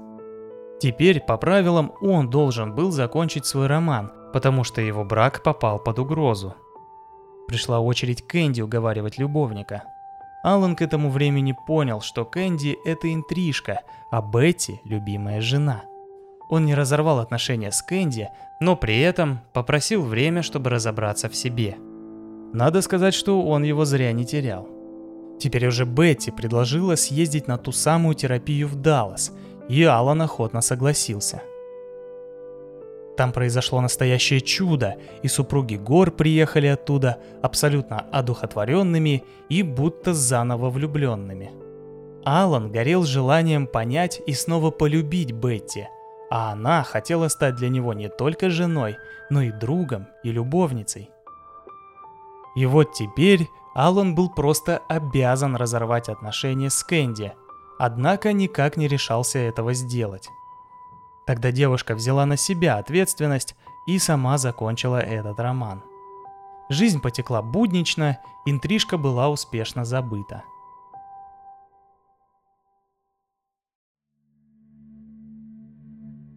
Теперь, 0.80 1.20
по 1.20 1.36
правилам, 1.36 1.92
он 2.00 2.30
должен 2.30 2.74
был 2.74 2.90
закончить 2.90 3.46
свой 3.46 3.66
роман, 3.66 4.12
потому 4.32 4.64
что 4.64 4.80
его 4.80 5.04
брак 5.04 5.42
попал 5.42 5.78
под 5.78 5.98
угрозу. 5.98 6.54
Пришла 7.48 7.80
очередь 7.80 8.26
Кэнди 8.26 8.60
уговаривать 8.60 9.18
любовника. 9.18 9.84
Алан 10.42 10.76
к 10.76 10.82
этому 10.82 11.10
времени 11.10 11.56
понял, 11.66 12.00
что 12.02 12.24
Кэнди– 12.24 12.76
это 12.84 13.12
интрижка, 13.12 13.80
а 14.10 14.20
Бетти– 14.20 14.80
любимая 14.84 15.40
жена– 15.40 15.84
он 16.48 16.66
не 16.66 16.74
разорвал 16.74 17.18
отношения 17.18 17.72
с 17.72 17.82
Кэнди, 17.82 18.28
но 18.60 18.76
при 18.76 19.00
этом 19.00 19.40
попросил 19.52 20.02
время, 20.02 20.42
чтобы 20.42 20.70
разобраться 20.70 21.28
в 21.28 21.36
себе. 21.36 21.76
Надо 22.52 22.82
сказать, 22.82 23.14
что 23.14 23.42
он 23.42 23.64
его 23.64 23.84
зря 23.84 24.12
не 24.12 24.24
терял. 24.24 24.68
Теперь 25.40 25.66
уже 25.66 25.84
Бетти 25.84 26.30
предложила 26.30 26.94
съездить 26.94 27.48
на 27.48 27.58
ту 27.58 27.72
самую 27.72 28.14
терапию 28.14 28.68
в 28.68 28.76
Даллас, 28.76 29.32
и 29.68 29.82
Алан 29.82 30.22
охотно 30.22 30.60
согласился. 30.60 31.42
Там 33.16 33.32
произошло 33.32 33.80
настоящее 33.80 34.40
чудо, 34.40 34.96
и 35.22 35.28
супруги 35.28 35.76
Гор 35.76 36.10
приехали 36.10 36.66
оттуда 36.66 37.18
абсолютно 37.42 38.00
одухотворенными 38.12 39.24
и 39.48 39.62
будто 39.62 40.14
заново 40.14 40.70
влюбленными. 40.70 41.52
Алан 42.24 42.72
горел 42.72 43.04
желанием 43.04 43.66
понять 43.66 44.20
и 44.26 44.32
снова 44.32 44.70
полюбить 44.70 45.32
Бетти, 45.32 45.88
а 46.30 46.52
она 46.52 46.82
хотела 46.82 47.28
стать 47.28 47.56
для 47.56 47.68
него 47.68 47.92
не 47.92 48.08
только 48.08 48.50
женой, 48.50 48.96
но 49.30 49.42
и 49.42 49.50
другом 49.50 50.06
и 50.22 50.32
любовницей. 50.32 51.10
И 52.56 52.66
вот 52.66 52.92
теперь 52.92 53.48
Алан 53.74 54.14
был 54.14 54.30
просто 54.30 54.82
обязан 54.88 55.56
разорвать 55.56 56.08
отношения 56.08 56.70
с 56.70 56.82
Кэнди, 56.84 57.32
однако 57.78 58.32
никак 58.32 58.76
не 58.76 58.88
решался 58.88 59.38
этого 59.38 59.74
сделать. 59.74 60.28
Тогда 61.26 61.50
девушка 61.50 61.94
взяла 61.94 62.26
на 62.26 62.36
себя 62.36 62.78
ответственность 62.78 63.54
и 63.86 63.98
сама 63.98 64.38
закончила 64.38 65.00
этот 65.00 65.40
роман. 65.40 65.82
Жизнь 66.68 67.00
потекла 67.00 67.42
буднично, 67.42 68.18
интрижка 68.46 68.96
была 68.96 69.28
успешно 69.28 69.84
забыта– 69.84 70.44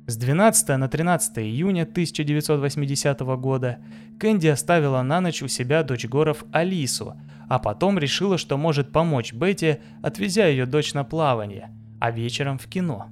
С 0.10 0.15
12 0.15 0.70
на 0.70 0.88
13 0.88 1.39
июня 1.39 1.82
1980 1.82 3.20
года 3.20 3.80
Кэнди 4.17 4.48
оставила 4.48 5.02
на 5.02 5.20
ночь 5.20 5.43
у 5.43 5.50
себя 5.50 5.84
дочь 5.84 6.06
Горов 6.06 6.46
Алису, 6.54 7.15
а 7.50 7.60
потом 7.60 8.00
решила, 8.00 8.38
что 8.38 8.58
может 8.58 8.93
помочь 8.93 9.34
Бетти, 9.34 9.80
отвезя 10.02 10.48
ее 10.48 10.65
дочь 10.65 10.93
на 10.93 11.04
плавание, 11.04 11.72
а 12.00 12.12
вечером 12.12 12.58
в 12.58 12.67
кино. 12.67 13.08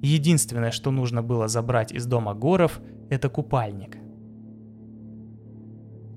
Единственное, 0.00 0.70
что 0.70 0.90
нужно 0.90 1.22
было 1.22 1.48
забрать 1.48 1.92
из 1.92 2.06
дома 2.06 2.32
Горов, 2.32 2.80
это 3.10 3.28
купальник. 3.28 3.98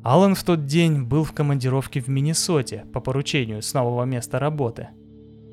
Алан 0.02 0.36
в 0.36 0.46
тот 0.46 0.66
день 0.66 1.04
был 1.04 1.26
в 1.26 1.34
командировке 1.34 2.00
в 2.00 2.08
Миннесоте 2.08 2.86
по 2.94 3.02
поручению 3.02 3.62
с 3.62 3.74
нового 3.74 4.06
места 4.06 4.40
работы. 4.40 4.88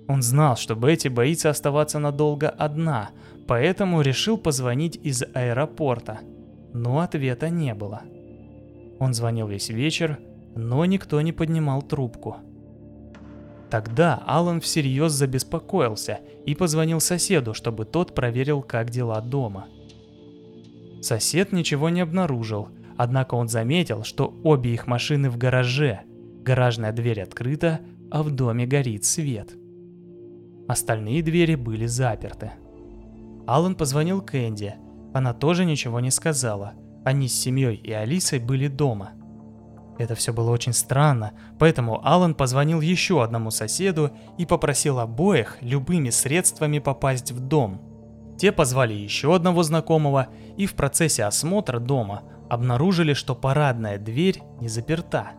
Он 0.07 0.23
знал, 0.23 0.57
что 0.57 0.77
Бетти 0.77 1.09
боится 1.09 1.51
оставаться 1.51 1.99
надолго 1.99 2.49
одна– 2.49 3.11
поэтому 3.51 4.01
решил 4.01 4.39
позвонить 4.39 4.95
из 5.03 5.25
аэропорта, 5.35 6.21
но 6.73 7.01
ответа 7.01 7.49
не 7.49 7.75
было. 7.75 8.03
Он 9.01 9.13
звонил 9.13 9.49
весь 9.49 9.71
вечер, 9.71 10.21
но 10.55 10.85
никто 10.85 11.21
не 11.21 11.33
поднимал 11.33 11.83
трубку. 11.83 12.37
Тогда 13.69 14.23
Алан 14.25 14.61
всерьез 14.61 15.11
забеспокоился 15.11 16.21
и 16.47 16.55
позвонил 16.55 17.01
соседу, 17.01 17.53
чтобы 17.53 17.87
тот 17.87 18.15
проверил, 18.15 18.63
как 18.63 18.91
дела 18.91 19.21
дома. 19.21 19.67
Сосед 21.03 21.51
ничего 21.51 21.89
не 21.89 22.03
обнаружил, 22.03 22.69
однако 22.97 23.35
он 23.35 23.49
заметил, 23.49 24.05
что 24.05 24.33
обе 24.45 24.75
их 24.75 24.87
машины 24.87 25.29
в 25.29 25.37
гараже. 25.39 26.03
Гаражная 26.45 26.93
дверь 26.93 27.23
открыта, 27.23 27.81
а 28.13 28.23
в 28.23 28.31
доме 28.31 28.65
горит 28.65 29.05
свет. 29.05 29.57
Остальные 30.69 31.25
двери 31.25 31.57
были 31.57 31.87
заперты. 31.87 32.53
Алан 33.51 33.75
позвонил 33.75 34.23
Кэнди. 34.23 34.77
Она 35.13 35.35
тоже 35.35 35.65
ничего 35.65 35.99
не 35.99 36.13
сказала. 36.13 36.75
Они 37.05 37.27
с 37.27 37.35
семьей 37.35 37.75
и 37.75 37.91
Алисой 37.91 38.39
были 38.39 38.69
дома. 38.69 39.11
Это 39.99 40.15
все 40.15 40.33
было 40.33 40.53
очень 40.53 40.73
странно, 40.73 41.33
поэтому 41.59 42.01
Алан 42.07 42.37
позвонил 42.37 42.81
еще 42.81 43.25
одному 43.25 43.51
соседу 43.51 44.13
и 44.39 44.47
попросил 44.47 45.01
обоих 45.01 45.59
любыми 45.63 46.11
средствами 46.11 46.79
попасть 46.79 47.33
в 47.33 47.41
дом. 47.41 47.83
Те 48.39 48.53
позвали 48.53 48.95
еще 48.95 49.35
одного 49.35 49.65
знакомого 49.65 50.29
и 50.57 50.67
в 50.67 50.75
процессе 50.75 51.25
осмотра 51.25 51.81
дома 51.81 52.23
обнаружили, 52.49 53.15
что 53.15 53.35
парадная 53.35 53.99
дверь 53.99 54.45
не 54.61 54.69
заперта. 54.69 55.33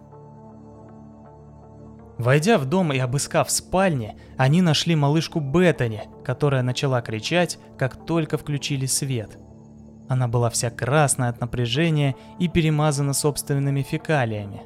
Войдя 2.22 2.60
в 2.60 2.66
дом 2.66 2.94
и 2.94 3.00
обыскав 3.00 3.50
спальни, 3.50 4.16
они 4.38 4.62
нашли 4.62 4.96
малышку 4.96 5.40
Беттани, 5.40 6.04
которая 6.24 6.62
начала 6.62 7.02
кричать, 7.02 7.58
как 7.80 8.06
только 8.06 8.38
включили 8.38 8.86
свет. 8.86 9.40
Она 10.08 10.28
была 10.28 10.52
вся 10.52 10.70
красная 10.70 11.30
от 11.30 11.42
напряжения 11.42 12.16
и 12.38 12.48
перемазана 12.48 13.14
собственными 13.14 13.82
фекалиями. 13.82 14.62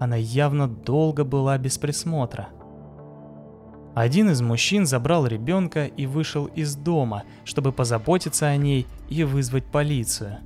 она 0.00 0.16
явно 0.16 0.66
долго 0.66 1.22
была 1.22 1.56
без 1.58 1.78
присмотра. 1.78 2.48
Один 3.94 4.30
из 4.30 4.40
мужчин 4.40 4.84
забрал 4.84 5.28
ребенка 5.28 5.86
и 5.86 6.06
вышел 6.06 6.46
из 6.46 6.74
дома, 6.74 7.22
чтобы 7.44 7.70
позаботиться 7.70 8.48
о 8.48 8.56
ней 8.56 8.84
и 9.08 9.22
вызвать 9.22 9.66
полицию. 9.66 10.38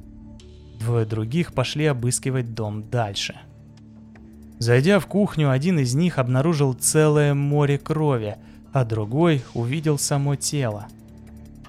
Двое 0.79 1.07
других 1.07 1.55
пошли 1.55 1.87
обыскивать 1.87 2.53
дом 2.53 2.91
дальше. 2.91 3.41
Зайдя 4.61 5.01
в 5.01 5.09
кухню, 5.09 5.51
один 5.51 5.81
из 5.81 5.97
них 5.97 6.19
обнаружил 6.19 6.75
целое 6.75 7.35
море 7.35 7.79
крови, 7.79 8.37
а 8.73 8.85
другой 8.85 9.43
увидел 9.55 9.99
само 9.99 10.37
тело. 10.37 10.87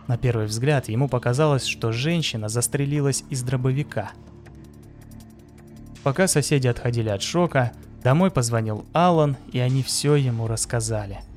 На 0.06 0.15
первый 0.17 0.45
взгляд 0.45 0.89
ему 0.89 1.10
показалось, 1.10 1.65
что 1.65 1.91
женщина 1.91 2.49
застрелилась 2.49 3.23
из 3.32 3.41
дробовика. 3.41 4.12
Пока 6.04 6.27
соседи 6.27 6.67
отходили 6.67 7.10
от 7.10 7.23
шока, 7.23 7.71
домой 8.04 8.30
позвонил 8.30 8.86
Алан, 8.93 9.38
и 9.51 9.58
они 9.58 9.82
все 9.82 10.13
ему 10.13 10.45
рассказали– 10.45 11.21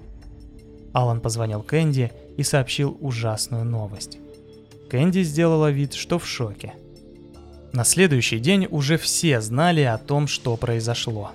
Алан 0.94 1.20
позвонил 1.20 1.60
Кэнди 1.60 2.12
и 2.36 2.44
сообщил 2.44 2.96
ужасную 3.00 3.64
новость. 3.64 4.18
Кэнди 4.88 5.24
сделала 5.24 5.70
вид, 5.70 5.92
что 5.92 6.20
в 6.20 6.26
шоке. 6.26 6.72
На 7.72 7.82
следующий 7.82 8.38
день 8.38 8.68
уже 8.70 8.96
все 8.96 9.40
знали 9.40 9.80
о 9.80 9.98
том, 9.98 10.28
что 10.28 10.56
произошло. 10.56 11.32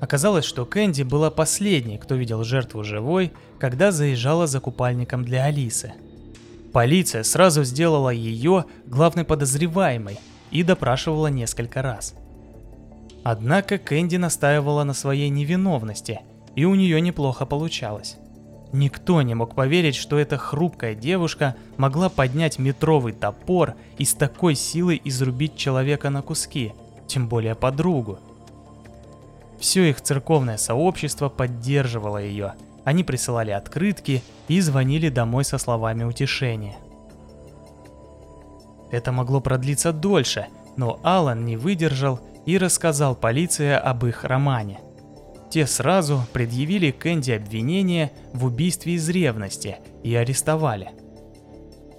Оказалось, 0.00 0.46
что 0.46 0.64
Кэнди 0.64 1.02
была 1.02 1.30
последней, 1.30 1.98
кто 1.98 2.14
видел 2.14 2.42
жертву 2.42 2.82
живой, 2.82 3.32
когда 3.58 3.92
заезжала 3.92 4.46
за 4.46 4.58
купальником 4.58 5.24
для 5.24 5.44
Алисы. 5.44 5.92
Полиция 6.72 7.22
сразу 7.22 7.64
сделала 7.64 8.10
ее 8.10 8.64
главной 8.86 9.24
подозреваемой 9.24 10.18
и 10.50 10.62
допрашивала 10.62 11.26
несколько 11.26 11.82
раз. 11.82 12.14
Однако 13.22 13.76
Кэнди 13.76 14.16
настаивала 14.16 14.84
на 14.84 14.94
своей 14.94 15.28
невиновности, 15.28 16.20
и 16.54 16.64
у 16.64 16.74
нее 16.74 17.00
неплохо 17.02 17.44
получалось. 17.44 18.16
Никто 18.72 19.20
не 19.20 19.34
мог 19.34 19.54
поверить, 19.54 19.96
что 19.96 20.18
эта 20.18 20.38
хрупкая 20.38 20.94
девушка 20.94 21.56
могла 21.76 22.08
поднять 22.08 22.58
метровый 22.58 23.12
топор 23.12 23.74
и 23.98 24.04
с 24.04 24.14
такой 24.14 24.54
силой 24.54 25.02
изрубить 25.04 25.56
человека 25.56 26.08
на 26.08 26.22
куски, 26.22 26.72
тем 27.06 27.28
более 27.28 27.56
подругу. 27.56 28.20
Все 29.60 29.90
их 29.90 30.00
церковное 30.00 30.56
сообщество 30.56 31.28
поддерживало 31.28 32.18
ее. 32.18 32.54
Они 32.84 33.04
присылали 33.04 33.52
открытки 33.52 34.22
и 34.48 34.60
звонили 34.60 35.08
домой 35.08 35.44
со 35.44 35.58
словами 35.58 36.02
утешения. 36.02 36.76
Это 38.90 39.12
могло 39.12 39.40
продлиться 39.40 39.92
дольше, 39.92 40.46
но 40.76 40.98
Алан 41.04 41.44
не 41.44 41.56
выдержал 41.56 42.18
и 42.46 42.58
рассказал 42.58 43.14
полиции 43.14 43.70
об 43.70 44.04
их 44.06 44.24
романе– 44.24 44.80
те 45.50 45.66
сразу 45.66 46.22
предъявили 46.32 46.92
Кэнди 46.92 47.32
обвинение 47.32 48.12
в 48.32 48.44
убийстве 48.44 48.94
из 48.94 49.08
ревности 49.08 49.78
и 50.04 50.14
арестовали. 50.14 50.90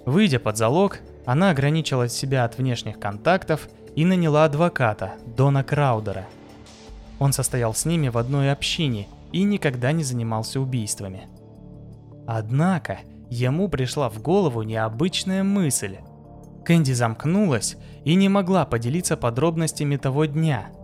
Выйдя 0.06 0.40
под 0.40 0.56
залог, 0.56 1.00
она 1.26 1.50
ограничила 1.50 2.08
себя 2.08 2.44
от 2.44 2.56
внешних 2.56 2.98
контактов 2.98 3.68
и 3.94 4.06
наняла 4.06 4.46
адвоката, 4.46 5.12
Дона 5.36 5.62
Краудера. 5.62 6.26
Он 7.22 7.32
состоял 7.32 7.72
с 7.72 7.84
ними 7.84 8.08
в 8.08 8.18
одной 8.18 8.50
общине 8.50 9.06
и 9.30 9.44
никогда 9.44 9.92
не 9.92 10.02
занимался 10.02 10.60
убийствами. 10.60 11.28
Однако 12.26 12.98
ему 13.30 13.68
пришла 13.68 14.10
в 14.10 14.20
голову 14.20 14.62
необычная 14.62 15.44
мысль. 15.44 15.98
Кэнди 16.64 16.90
замкнулась 16.90 17.76
и 18.04 18.16
не 18.16 18.28
могла 18.28 18.64
поделиться 18.64 19.16
подробностями 19.16 19.96
того 19.96 20.24
дня– 20.24 20.70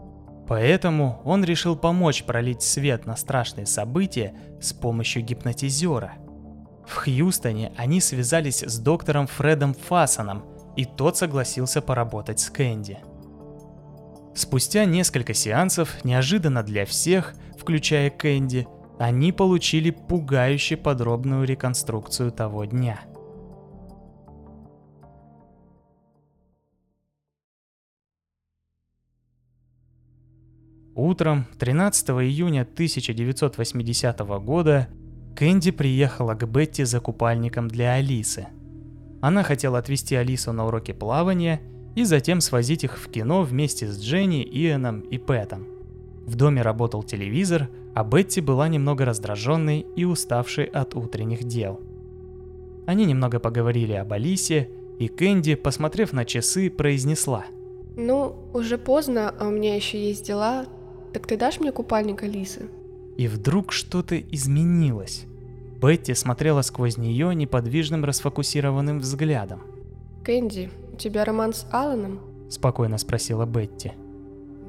Поэтому 0.47 1.21
он 1.25 1.45
решил 1.45 1.77
помочь 1.77 2.25
пролить 2.25 2.63
свет 2.63 3.05
на 3.05 3.17
страшные 3.17 3.67
события 3.67 4.35
с 4.63 4.73
помощью 4.73 5.23
гипнотизера. 5.23 6.15
В 6.87 6.95
Хьюстоне 6.95 7.71
они 7.77 8.01
связались 8.01 8.63
с 8.63 8.79
доктором 8.79 9.27
Фредом 9.27 9.75
Фассоном, 9.75 10.47
и 10.75 10.87
тот 10.87 11.19
согласился 11.19 11.83
поработать 11.83 12.41
с 12.41 12.49
Кэнди. 12.49 12.99
Спустя 14.39 14.85
несколько 14.85 15.35
сеансов, 15.35 16.05
неожиданно 16.05 16.63
для 16.63 16.87
всех, 16.87 17.35
включая 17.59 18.09
Кэнди, 18.09 18.69
они 18.97 19.33
получили 19.33 19.91
пугающе 19.91 20.77
подробную 20.77 21.45
реконструкцию 21.45 22.31
того 22.31 22.65
дня– 22.65 23.01
Утром 30.95 31.47
13 31.59 32.11
июня 32.11 32.63
1980 32.63 34.19
года 34.43 34.89
Кэнди 35.37 35.73
приехала 35.73 36.35
к 36.35 36.45
Бетти 36.49 36.83
за 36.85 36.99
купальником 37.01 37.67
для 37.69 37.95
Алисы. 37.95 38.49
Она 39.21 39.43
хотела 39.45 39.79
отвезти 39.79 40.17
Алису 40.17 40.53
на 40.53 40.67
уроки 40.67 40.93
плавания 40.93 41.61
и 41.95 42.05
затем 42.05 42.41
свозить 42.41 42.85
их 42.85 42.99
в 42.99 43.09
кино 43.11 43.43
вместе 43.43 43.87
с 43.87 44.01
Дженни, 44.01 44.43
Иэном 44.43 45.01
и 45.01 45.19
Пэтом. 45.19 45.67
В 46.27 46.37
доме 46.37 46.63
работал 46.63 47.03
телевизор, 47.03 47.69
а 47.95 48.05
Бетти 48.05 48.41
была 48.41 48.69
немного 48.69 49.05
раздраженной 49.05 49.87
и 49.97 50.05
уставшей 50.05 50.65
от 50.65 50.95
утренних 50.95 51.45
дел. 51.45 51.81
Они 52.87 53.05
немного 53.05 53.41
поговорили 53.41 53.93
об 53.93 54.13
Алисе, 54.13 54.71
и 54.99 55.09
Кэнди, 55.09 55.55
посмотрев 55.55 56.13
на 56.13 56.25
часы, 56.25 56.71
произнесла. 56.71 57.47
«Ну, 57.97 58.37
уже 58.53 58.79
поздно, 58.79 59.35
а 59.39 59.49
у 59.49 59.51
меня 59.51 59.75
еще 59.75 60.03
есть 60.03 60.27
дела, 60.27 60.67
так 61.13 61.27
ты 61.27 61.37
дашь 61.37 61.61
мне 61.61 61.73
купальник 61.73 62.23
Алисы? 62.23 62.69
И 63.17 63.27
вдруг 63.27 63.73
что-то 63.73 64.19
изменилось. 64.19 65.25
Бетти 65.81 66.15
смотрела 66.15 66.63
сквозь 66.63 66.97
нее 66.97 67.35
неподвижным 67.35 68.05
расфокусированным 68.05 69.01
взглядом. 69.01 69.63
«Кэнди, 70.25 70.71
тебя 70.99 71.25
роман 71.25 71.53
с 71.53 71.67
Алланом?»– 71.73 72.21
спокойно 72.51 72.99
спросила 72.99 73.47
Бетти. 73.47 73.93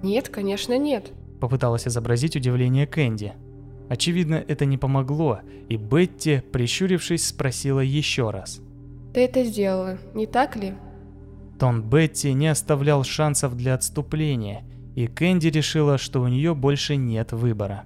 «Нет, 0.01 0.29
конечно, 0.29 0.77
нет»,– 0.77 1.11
попыталась 1.41 1.87
изобразить 1.87 2.35
удивление 2.35 2.87
Кэнди. 2.87 3.33
Очевидно, 3.89 4.35
это 4.35 4.65
не 4.65 4.77
помогло, 4.77 5.39
и 5.67 5.75
Бетти, 5.75 6.41
прищурившись, 6.51 7.27
спросила 7.27 7.79
еще 7.79 8.29
раз. 8.29 8.61
«Ты 9.13 9.21
это 9.21 9.43
сделала, 9.43 9.97
не 10.13 10.27
так 10.27 10.55
ли?» 10.55 10.75
Тон 11.59 11.83
Бетти 11.83 12.33
не 12.33 12.47
оставлял 12.47 13.03
шансов 13.03 13.57
для 13.57 13.73
отступления, 13.73 14.63
и 14.95 15.07
Кэнди 15.07 15.47
решила, 15.47 15.97
что 15.97 16.21
у 16.21 16.27
нее 16.27 16.55
больше 16.55 16.95
нет 16.95 17.31
выбора. 17.33 17.83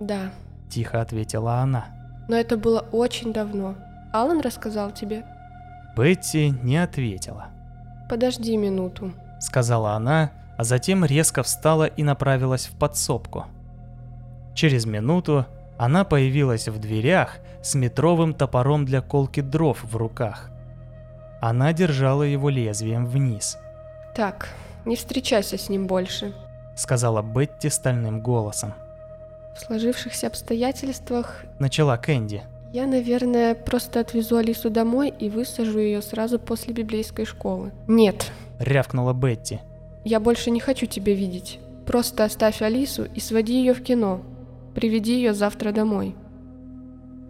«Да»,– 0.00 0.32
тихо 0.68 1.00
ответила 1.00 1.60
она. 1.60 1.86
«Но 2.28 2.36
это 2.36 2.56
было 2.56 2.80
очень 2.92 3.32
давно. 3.32 3.76
Алан 4.12 4.40
рассказал 4.40 4.90
тебе?» 4.90 5.24
Бетти 5.96 6.50
не 6.62 6.76
ответила. 6.76 7.46
«Подожди 8.08 8.56
минуту»,– 8.56 9.12
сказала 9.40 9.92
она, 9.92 10.32
а 10.56 10.64
затем 10.64 11.04
резко 11.04 11.42
встала 11.42 11.86
и 11.86 12.02
направилась 12.02 12.66
в 12.66 12.78
подсобку. 12.78 13.46
Через 14.54 14.86
минуту 14.86 15.46
она 15.78 16.04
появилась 16.04 16.68
в 16.68 16.78
дверях 16.78 17.38
с 17.62 17.74
метровым 17.74 18.34
топором 18.34 18.84
для 18.84 19.00
колки 19.00 19.40
дров 19.40 19.82
в 19.82 19.96
руках. 19.96 20.50
Она 21.40 21.72
держала 21.72 22.22
его 22.22 22.48
лезвием 22.48 23.06
вниз. 23.06 23.58
«Так, 24.14 24.48
не 24.84 24.96
встречайся 24.96 25.58
с 25.58 25.68
ним 25.68 25.86
больше»,— 25.86 26.32
сказала 26.76 27.22
Бетти 27.22 27.68
стальным 27.68 28.20
голосом. 28.20 28.74
«В 29.56 29.60
сложившихся 29.60 30.26
обстоятельствах...»— 30.26 31.44
начала 31.58 31.96
Кэнди. 31.96 32.42
«Я, 32.74 32.88
наверное, 32.88 33.54
просто 33.54 34.00
отвезу 34.00 34.36
Алису 34.36 34.68
домой 34.68 35.14
и 35.16 35.30
высажу 35.30 35.78
ее 35.78 36.02
сразу 36.02 36.40
после 36.40 36.74
библейской 36.74 37.24
школы». 37.24 37.72
«Нет»,— 37.86 38.32
рявкнула 38.58 39.12
Бетти. 39.12 39.60
«Я 40.04 40.18
больше 40.18 40.50
не 40.50 40.58
хочу 40.58 40.86
тебя 40.86 41.14
видеть. 41.14 41.60
Просто 41.86 42.24
оставь 42.24 42.62
Алису 42.62 43.04
и 43.04 43.20
своди 43.20 43.60
ее 43.60 43.74
в 43.74 43.82
кино. 43.84 44.22
Приведи 44.74 45.14
ее 45.14 45.34
завтра 45.34 45.70
домой». 45.70 46.16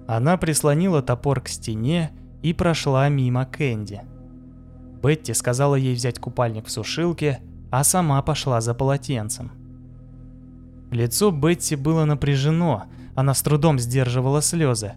Она 0.07 0.38
прислонила 0.38 1.02
топор 1.02 1.42
к 1.42 1.48
стене 1.48 2.11
и 2.40 2.54
прошла 2.54 3.07
мимо 3.11 3.44
Кэнди. 3.44 4.00
Бетти 5.02 5.35
сказала 5.35 5.74
ей 5.74 5.94
взять 5.94 6.18
купальник 6.18 6.68
в 6.68 6.70
сушилке, 6.70 7.40
а 7.70 7.85
сама 7.85 8.22
пошла 8.22 8.62
за 8.62 8.72
полотенцем. 8.72 9.52
Лицо 10.90 11.30
Бетти 11.30 11.76
было 11.76 12.07
напряжено, 12.07 12.85
она 13.14 13.35
с 13.35 13.42
трудом 13.42 13.78
сдерживала 13.78 14.40
слезы. 14.40 14.94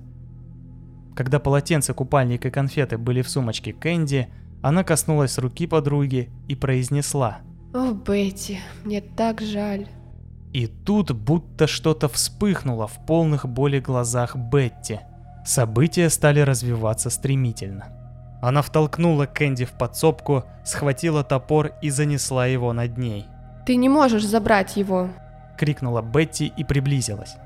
Когда 1.17 1.39
полотенце, 1.39 1.95
купальник 1.95 2.45
и 2.45 2.51
конфеты 2.51 2.99
были 2.99 3.23
в 3.23 3.29
сумочке 3.29 3.73
Кэнди, 3.73 4.27
она 4.61 4.83
коснулась 4.83 5.39
руки 5.39 5.65
подруги 5.65 6.29
и 6.47 6.53
произнесла. 6.53 7.39
«О, 7.73 7.91
Бетти, 7.93 8.59
мне 8.83 9.01
так 9.01 9.41
жаль». 9.41 9.87
И 10.53 10.67
тут 10.67 11.13
будто 11.13 11.65
что-то 11.65 12.07
вспыхнуло 12.07 12.85
в 12.85 13.03
полных 13.07 13.47
боли 13.47 13.79
глазах 13.79 14.35
Бетти. 14.35 14.99
События 15.43 16.11
стали 16.11 16.41
развиваться 16.41 17.09
стремительно. 17.09 17.85
Она 18.39 18.61
втолкнула 18.61 19.25
Кэнди 19.25 19.65
в 19.65 19.71
подсобку, 19.71 20.43
схватила 20.63 21.23
топор 21.23 21.71
и 21.81 21.89
занесла 21.89 22.45
его 22.45 22.73
над 22.73 22.95
ней. 22.99 23.25
«Ты 23.65 23.75
не 23.75 23.89
можешь 23.89 24.23
забрать 24.23 24.77
его!»— 24.77 25.09
крикнула 25.57 26.03
Бетти 26.03 26.53
и 26.55 26.63
приблизилась. 26.63 27.37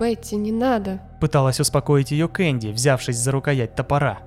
Бетти, 0.00 0.36
не 0.36 0.50
надо. 0.50 1.02
Пыталась 1.20 1.60
успокоить 1.60 2.10
ее 2.10 2.26
Кэнди, 2.26 2.68
взявшись 2.68 3.18
за 3.18 3.32
рукоять 3.32 3.74
топора. 3.74 4.20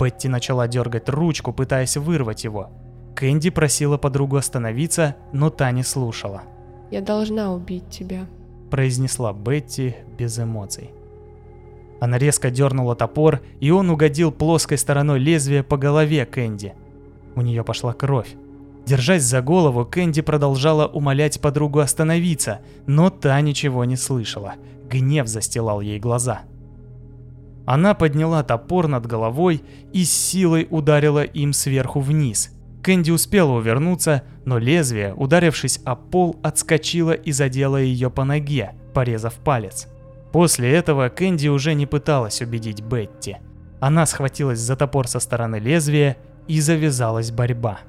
Бетти 0.00 0.28
начала 0.28 0.66
дергать 0.66 1.08
ручку, 1.08 1.52
пытаясь 1.52 1.96
вырвать 1.96 2.42
его. 2.42 2.70
Кэнди 3.14 3.50
просила 3.50 3.98
подругу 3.98 4.36
остановиться, 4.36 5.14
но 5.32 5.48
та 5.48 5.70
не 5.70 5.84
слушала. 5.84 6.42
«Я 6.90 7.02
должна 7.02 7.54
убить 7.54 7.88
тебя»,– 7.88 8.26
произнесла 8.70 9.32
Бетти 9.32 9.94
без 10.18 10.38
эмоций. 10.40 10.90
Она 12.00 12.18
резко 12.18 12.50
дернула 12.50 12.96
топор, 12.96 13.42
и 13.60 13.70
он 13.70 13.90
угодил 13.90 14.32
плоской 14.32 14.76
стороной 14.76 15.20
лезвия 15.20 15.62
по 15.62 15.76
голове 15.76 16.26
Кэнди. 16.26 16.74
У 17.36 17.42
нее 17.42 17.62
пошла 17.62 17.92
кровь. 17.92 18.34
Держась 18.86 19.22
за 19.22 19.40
голову, 19.40 19.86
Кэнди 19.86 20.20
продолжала 20.20 20.88
умолять 20.88 21.40
подругу 21.40 21.78
остановиться, 21.78 22.58
но 22.86 23.08
та 23.08 23.40
ничего 23.40 23.84
не 23.84 23.94
слышала. 23.94 24.54
Гнев 24.92 25.26
застилал 25.26 25.80
ей 25.80 25.98
глаза. 25.98 26.42
Она 27.64 27.94
подняла 27.94 28.42
топор 28.42 28.88
над 28.88 29.06
головой 29.06 29.62
и 29.92 30.04
с 30.04 30.12
силой 30.12 30.66
ударила 30.68 31.24
им 31.24 31.52
сверху 31.52 32.00
вниз. 32.00 32.50
Кэнди 32.82 33.10
успела 33.12 33.52
увернуться, 33.52 34.24
но 34.44 34.58
лезвие, 34.58 35.14
ударившись 35.14 35.80
о 35.84 35.94
пол, 35.94 36.36
отскочило 36.42 37.12
и 37.12 37.30
задело 37.30 37.76
ее 37.76 38.10
по 38.10 38.24
ноге, 38.24 38.72
порезав 38.92 39.34
палец. 39.34 39.86
После 40.32 40.72
этого 40.72 41.08
Кэнди 41.08 41.48
уже 41.48 41.74
не 41.74 41.86
пыталась 41.86 42.42
убедить 42.42 42.82
Бетти. 42.82 43.36
Она 43.80 44.04
схватилась 44.06 44.58
за 44.58 44.76
топор 44.76 45.06
со 45.06 45.20
стороны 45.20 45.56
лезвия 45.56 46.16
и 46.48 46.60
завязалась 46.60 47.30
борьба. 47.30 47.80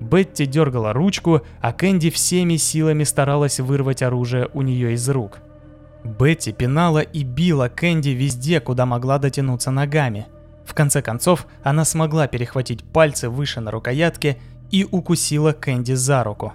Бетти 0.00 0.44
дергала 0.44 0.92
ручку, 0.92 1.42
а 1.60 1.72
Кэнди 1.72 2.10
всеми 2.10 2.56
силами 2.56 3.04
старалась 3.04 3.60
вырвать 3.60 4.02
оружие 4.02 4.48
у 4.52 4.62
нее 4.62 4.94
из 4.94 5.08
рук. 5.08 5.38
Бетти 6.06 6.52
пинала 6.52 7.00
и 7.00 7.22
била 7.22 7.68
Кэнди 7.68 8.10
везде, 8.10 8.60
куда 8.60 8.86
могла 8.86 9.18
дотянуться 9.18 9.70
ногами. 9.70 10.26
В 10.64 10.74
конце 10.74 11.02
концов, 11.02 11.46
она 11.62 11.84
смогла 11.84 12.26
перехватить 12.26 12.84
пальцы 12.84 13.28
выше 13.28 13.60
на 13.60 13.70
рукоятке 13.70 14.38
и 14.70 14.86
укусила 14.90 15.52
Кэнди 15.52 15.92
за 15.92 16.24
руку. 16.24 16.52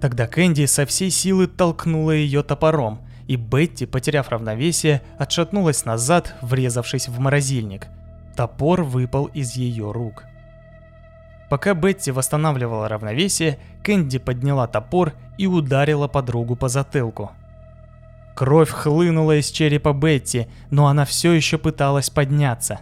Тогда 0.00 0.26
Кэнди 0.26 0.66
со 0.66 0.84
всей 0.84 1.10
силы 1.10 1.46
толкнула 1.46 2.10
ее 2.10 2.42
топором, 2.42 3.00
и 3.26 3.36
Бетти, 3.36 3.86
потеряв 3.86 4.28
равновесие, 4.28 5.02
отшатнулась 5.18 5.84
назад, 5.84 6.34
врезавшись 6.42 7.08
в 7.08 7.18
морозильник. 7.18 7.86
Топор 8.36 8.82
выпал 8.82 9.26
из 9.26 9.56
ее 9.56 9.92
рук. 9.92 10.24
Пока 11.48 11.74
Бетти 11.74 12.10
восстанавливала 12.10 12.88
равновесие, 12.88 13.58
Кэнди 13.82 14.18
подняла 14.18 14.66
топор 14.66 15.14
и 15.38 15.46
ударила 15.46 16.08
подругу 16.08 16.56
по 16.56 16.68
затылку. 16.68 17.30
Кровь 18.34 18.70
хлынула 18.70 19.38
из 19.38 19.50
черепа 19.50 19.92
Бетти, 19.92 20.48
но 20.70 20.88
она 20.88 21.04
все 21.04 21.32
еще 21.32 21.56
пыталась 21.56 22.10
подняться. 22.10 22.80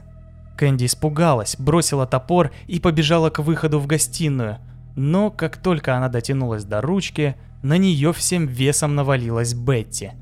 Кэнди 0.57 0.87
испугалась, 0.87 1.57
бросила 1.59 2.07
топор 2.07 2.53
и 2.67 2.81
побежала 2.81 3.31
к 3.31 3.41
выходу 3.41 3.79
в 3.79 3.87
гостиную. 3.87 4.59
Но 4.97 5.31
как 5.31 5.57
только 5.59 5.97
она 5.97 6.09
дотянулась 6.09 6.65
до 6.65 6.81
ручки, 6.81 7.37
на 7.63 7.77
нее 7.77 8.13
всем 8.13 8.47
весом 8.47 8.95
навалилась 8.95 9.55
Бетти. 9.55 10.13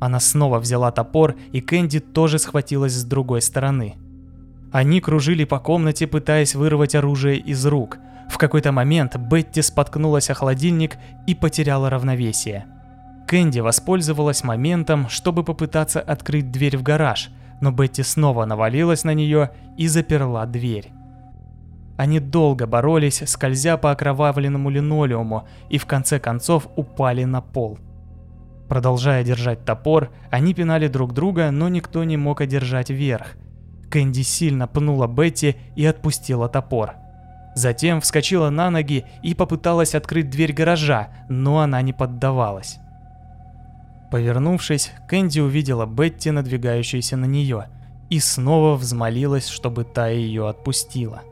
Она 0.00 0.20
снова 0.20 0.60
взяла 0.60 0.92
топор, 0.92 1.34
и 1.52 1.60
Кэнди 1.60 1.98
тоже 1.98 2.38
схватилась 2.38 2.92
с 2.92 3.04
другой 3.04 3.42
стороны. 3.42 3.96
Они 4.70 5.00
кружили 5.00 5.44
по 5.44 5.58
комнате, 5.58 6.06
пытаясь 6.06 6.54
вырвать 6.54 6.94
оружие 6.94 7.38
из 7.38 7.64
рук. 7.66 7.98
В 8.30 8.38
какой-то 8.38 8.70
момент 8.70 9.16
Бетти 9.16 9.62
споткнулась 9.62 10.30
о 10.30 10.34
холодильник 10.34 10.96
и 11.26 11.34
потеряла 11.34 11.90
равновесие. 11.90 12.66
Кэнди 13.28 13.60
воспользовалась 13.60 14.42
моментом, 14.42 15.10
чтобы 15.10 15.44
попытаться 15.44 16.00
открыть 16.00 16.50
дверь 16.50 16.78
в 16.78 16.82
гараж, 16.82 17.28
но 17.60 17.70
Бетти 17.70 18.02
снова 18.02 18.46
навалилась 18.46 19.04
на 19.04 19.12
нее 19.12 19.50
и 19.76 19.86
заперла 19.86 20.46
дверь. 20.46 20.92
Они 21.98 22.20
долго 22.20 22.66
боролись, 22.66 23.22
скользя 23.26 23.76
по 23.76 23.90
окровавленному 23.90 24.70
линолеуму, 24.70 25.46
и 25.68 25.76
в 25.76 25.84
конце 25.84 26.18
концов 26.18 26.68
упали 26.74 27.24
на 27.24 27.42
пол. 27.42 27.78
Продолжая 28.66 29.22
держать 29.24 29.62
топор, 29.62 30.10
они 30.30 30.54
пинали 30.54 30.88
друг 30.88 31.12
друга, 31.12 31.50
но 31.50 31.68
никто 31.68 32.04
не 32.04 32.16
мог 32.16 32.40
одержать 32.40 32.88
верх. 32.88 33.36
Кэнди 33.90 34.22
сильно 34.22 34.66
пнула 34.66 35.06
Бетти 35.06 35.56
и 35.76 35.84
отпустила 35.84 36.48
топор. 36.48 36.94
Затем 37.54 38.00
вскочила 38.00 38.48
на 38.48 38.70
ноги 38.70 39.04
и 39.22 39.34
попыталась 39.34 39.94
открыть 39.94 40.30
дверь 40.30 40.54
гаража, 40.54 41.08
но 41.28 41.60
она 41.60 41.82
не 41.82 41.92
поддавалась. 41.92 42.78
Повернувшись, 44.10 44.92
Кэнди 45.08 45.40
увидела 45.40 45.86
Бетти, 45.86 46.30
надвигающуюся 46.30 47.16
на 47.16 47.26
нее, 47.26 47.68
и 48.10 48.20
снова 48.20 48.74
взмолилась, 48.76 49.48
чтобы 49.48 49.84
та 49.84 50.08
ее 50.08 50.48
отпустила. 50.48 51.22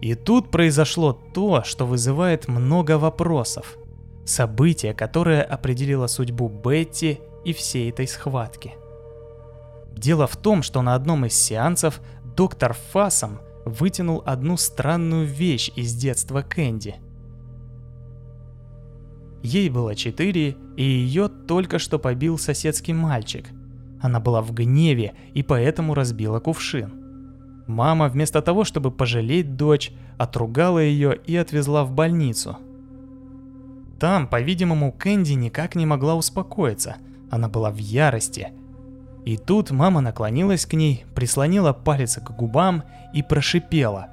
И 0.00 0.14
тут 0.14 0.50
произошло 0.50 1.12
то, 1.12 1.62
что 1.64 1.86
вызывает 1.86 2.48
много 2.48 2.98
вопросов. 2.98 3.76
Событие, 4.24 4.94
которое 4.94 5.42
определило 5.42 6.06
судьбу 6.06 6.48
Бетти 6.48 7.20
и 7.44 7.52
всей 7.52 7.90
этой 7.90 8.06
схватки. 8.06 8.74
Дело 9.92 10.26
в 10.26 10.36
том, 10.36 10.62
что 10.62 10.82
на 10.82 10.94
одном 10.94 11.26
из 11.26 11.34
сеансов 11.34 12.00
доктор 12.36 12.76
Фасом 12.92 13.40
вытянул 13.64 14.22
одну 14.24 14.56
странную 14.56 15.26
вещь 15.26 15.70
из 15.74 15.94
детства 15.94 16.42
Кэнди. 16.42 16.96
Ей 19.42 19.70
было 19.70 19.94
четыре, 19.94 20.56
и 20.76 20.82
ее 20.82 21.28
только 21.28 21.78
что 21.78 21.98
побил 21.98 22.38
соседский 22.38 22.92
мальчик. 22.92 23.46
Она 24.00 24.20
была 24.20 24.42
в 24.42 24.52
гневе 24.52 25.14
и 25.34 25.42
поэтому 25.42 25.94
разбила 25.94 26.40
кувшин. 26.40 26.92
Мама 27.66 28.08
вместо 28.08 28.42
того, 28.42 28.64
чтобы 28.64 28.90
пожалеть 28.90 29.56
дочь, 29.56 29.92
отругала 30.18 30.78
ее 30.78 31.18
и 31.26 31.36
отвезла 31.36 31.84
в 31.84 31.92
больницу– 31.92 32.58
там, 34.00 34.28
по-видимому, 34.28 34.92
Кэнди 34.92 35.34
никак 35.34 35.74
не 35.74 35.84
могла 35.84 36.14
успокоиться. 36.14 36.96
Она 37.30 37.50
была 37.50 37.70
в 37.70 37.76
ярости. 37.76 38.50
И 39.26 39.36
тут 39.36 39.70
мама 39.70 40.00
наклонилась 40.00 40.64
к 40.64 40.72
ней, 40.72 41.04
прислонила 41.14 41.74
палец 41.74 42.16
к 42.16 42.30
губам 42.30 42.82
и 43.12 43.22
прошипела. 43.22 44.08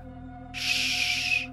Шш. 0.54 1.48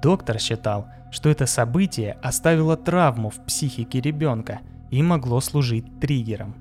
Доктор 0.00 0.38
считал, 0.38 0.86
что 1.10 1.28
это 1.28 1.46
событие 1.46 2.12
оставило 2.22 2.76
травму 2.76 3.30
в 3.30 3.44
психике 3.44 4.00
ребенка 4.00 4.60
и 4.90 5.02
могло 5.02 5.40
служить 5.40 6.00
триггером. 6.00 6.54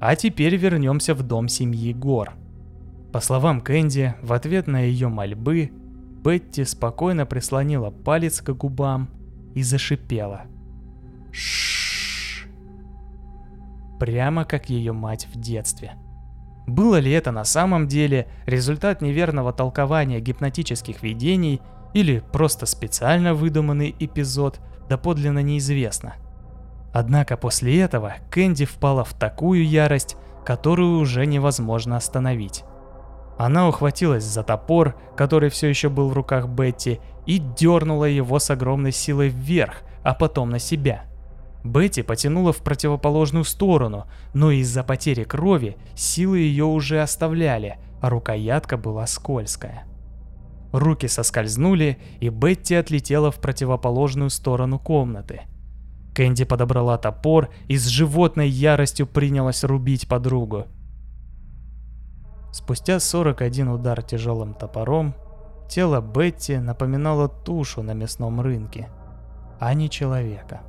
А 0.00 0.14
теперь 0.14 0.56
вернемся 0.56 1.14
в 1.14 1.22
дом 1.22 1.48
семьи 1.48 1.92
Гор. 1.92 2.34
По 3.12 3.20
словам 3.20 3.60
Кэнди, 3.60 4.14
в 4.22 4.32
ответ 4.32 4.66
на 4.66 4.80
ее 4.80 5.08
мольбы 5.08 5.72
Бетти 6.28 6.64
спокойно 6.64 7.26
прислонила 7.26 7.90
палец 7.90 8.42
к 8.42 8.50
губам 8.50 9.08
и 9.54 9.62
зашипела. 9.62 10.42
Шш. 11.32 12.48
Прямо 13.98 14.44
как 14.44 14.68
ее 14.68 14.92
мать 14.92 15.26
в 15.32 15.40
детстве. 15.40 15.92
Было 16.66 16.98
ли 16.98 17.10
это 17.12 17.30
на 17.30 17.44
самом 17.44 17.88
деле 17.88 18.28
результат 18.44 19.00
неверного 19.00 19.52
толкования 19.52 20.20
гипнотических 20.20 21.02
видений 21.02 21.62
или 21.94 22.22
просто 22.32 22.66
специально 22.66 23.34
выдуманный 23.34 23.94
эпизод, 23.98 24.60
доподлинно 24.88 25.40
неизвестно. 25.40 26.14
Однако 26.92 27.36
после 27.36 27.80
этого 27.80 28.14
Кэнди 28.30 28.64
впала 28.64 29.04
в 29.04 29.14
такую 29.14 29.66
ярость, 29.66 30.16
которую 30.44 30.98
уже 30.98 31.26
невозможно 31.26 31.96
остановить. 31.96 32.64
Она 33.38 33.68
ухватилась 33.68 34.24
за 34.24 34.42
топор, 34.42 34.96
который 35.16 35.50
все 35.50 35.68
еще 35.68 35.88
был 35.88 36.08
в 36.08 36.12
руках 36.12 36.48
Бетти, 36.48 37.00
и 37.26 37.38
дернула 37.38 38.06
его 38.06 38.38
с 38.38 38.50
огромной 38.50 38.90
силой 38.90 39.28
вверх, 39.28 39.82
а 40.02 40.14
потом 40.14 40.50
на 40.50 40.58
себя. 40.58 41.04
Бетти 41.62 42.02
потянула 42.02 42.52
в 42.52 42.58
противоположную 42.58 43.44
сторону, 43.44 44.06
но 44.32 44.50
из-за 44.50 44.82
потери 44.82 45.24
крови 45.24 45.76
силы 45.94 46.38
ее 46.38 46.64
уже 46.64 47.00
оставляли, 47.02 47.78
а 48.00 48.08
рукоятка 48.08 48.76
была 48.76 49.06
скользкая. 49.06 49.84
Руки 50.72 51.08
соскользнули, 51.08 51.98
и 52.20 52.28
Бетти 52.28 52.74
отлетела 52.74 53.30
в 53.30 53.36
противоположную 53.40 54.30
сторону 54.30 54.78
комнаты. 54.78 55.42
Кэнди 56.14 56.44
подобрала 56.44 56.98
топор 56.98 57.48
и 57.68 57.76
с 57.76 57.86
животной 57.86 58.48
яростью 58.48 59.06
принялась 59.06 59.64
рубить 59.64 60.08
подругу. 60.08 60.66
Спустя 62.52 62.98
41 62.98 63.68
удар 63.68 64.02
тяжелым 64.02 64.52
топором, 64.52 65.14
тело 65.68 66.00
Бетти 66.00 66.58
напоминало 66.58 67.28
тушу 67.28 67.82
на 67.82 67.92
мясном 67.92 68.40
рынке, 68.40 68.88
а 69.60 69.72
не 69.74 69.88
человека. 69.88 70.60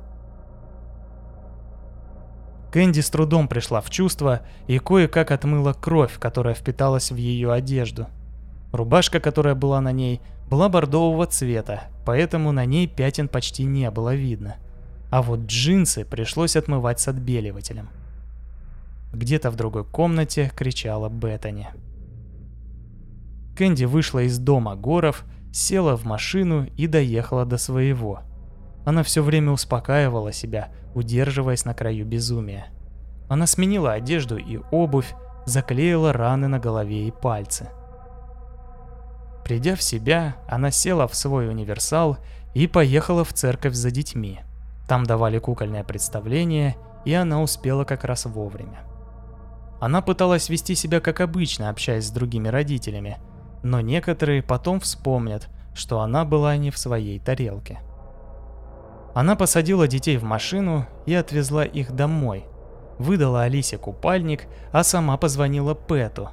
Кэнди 2.70 3.00
с 3.00 3.10
трудом 3.10 3.48
пришла 3.48 3.80
в 3.80 3.90
чувство 3.90 4.42
и 4.68 4.78
кое-как 4.78 5.32
отмыла 5.32 5.72
кровь, 5.72 6.18
которая 6.18 6.54
впиталась 6.54 7.10
в 7.10 7.16
ее 7.16 7.52
одежду. 7.52 8.06
Рубашка, 8.72 9.20
которая 9.20 9.54
была 9.54 9.80
на 9.80 9.92
ней, 9.92 10.20
была 10.48 10.68
бордового 10.68 11.26
цвета, 11.26 11.84
поэтому 12.04 12.52
на 12.52 12.64
ней 12.64 12.86
пятен 12.86 13.28
почти 13.28 13.64
не 13.64 13.90
было 13.90 14.14
видно. 14.14 14.56
А 15.10 15.22
вот 15.22 15.40
джинсы 15.40 16.04
пришлось 16.04 16.56
отмывать 16.56 17.00
с 17.00 17.08
отбеливателем. 17.08 17.88
Где-то 19.12 19.50
в 19.50 19.56
другой 19.56 19.84
комнате 19.84 20.52
кричала 20.54 21.08
Беттани. 21.08 21.68
Кэнди 23.56 23.84
вышла 23.84 24.20
из 24.20 24.38
дома 24.38 24.76
Горов, 24.76 25.24
села 25.52 25.96
в 25.96 26.04
машину 26.04 26.66
и 26.76 26.86
доехала 26.86 27.44
до 27.44 27.58
своего. 27.58 28.20
Она 28.84 29.02
все 29.02 29.22
время 29.22 29.50
успокаивала 29.52 30.32
себя, 30.32 30.72
удерживаясь 30.94 31.64
на 31.64 31.74
краю 31.74 32.06
безумия. 32.06 32.66
Она 33.28 33.46
сменила 33.46 33.92
одежду 33.92 34.36
и 34.36 34.60
обувь, 34.70 35.12
заклеила 35.44 36.12
раны 36.12 36.48
на 36.48 36.58
голове 36.58 37.08
и 37.08 37.10
пальцы. 37.10 37.68
Придя 39.50 39.74
в 39.74 39.82
себя, 39.82 40.36
она 40.46 40.70
села 40.70 41.08
в 41.08 41.16
свой 41.16 41.48
универсал 41.48 42.18
и 42.54 42.68
поехала 42.68 43.24
в 43.24 43.32
церковь 43.32 43.74
за 43.74 43.90
детьми. 43.90 44.38
Там 44.86 45.02
давали 45.02 45.40
кукольное 45.40 45.82
представление, 45.82 46.76
и 47.04 47.12
она 47.14 47.42
успела 47.42 47.82
как 47.82 48.04
раз 48.04 48.26
вовремя. 48.26 48.84
Она 49.80 50.02
пыталась 50.02 50.50
вести 50.50 50.76
себя 50.76 51.00
как 51.00 51.20
обычно, 51.20 51.68
общаясь 51.68 52.06
с 52.06 52.12
другими 52.12 52.46
родителями, 52.46 53.18
но 53.64 53.80
некоторые 53.80 54.40
потом 54.40 54.78
вспомнят, 54.78 55.48
что 55.74 55.98
она 55.98 56.24
была 56.24 56.56
не 56.56 56.70
в 56.70 56.78
своей 56.78 57.18
тарелке. 57.18 57.80
Она 59.16 59.34
посадила 59.34 59.88
детей 59.88 60.16
в 60.16 60.22
машину 60.22 60.86
и 61.06 61.14
отвезла 61.14 61.64
их 61.64 61.90
домой, 61.90 62.44
выдала 63.00 63.42
Алисе 63.42 63.78
купальник, 63.78 64.46
а 64.70 64.84
сама 64.84 65.16
позвонила 65.16 65.74
Пэту. 65.74 66.30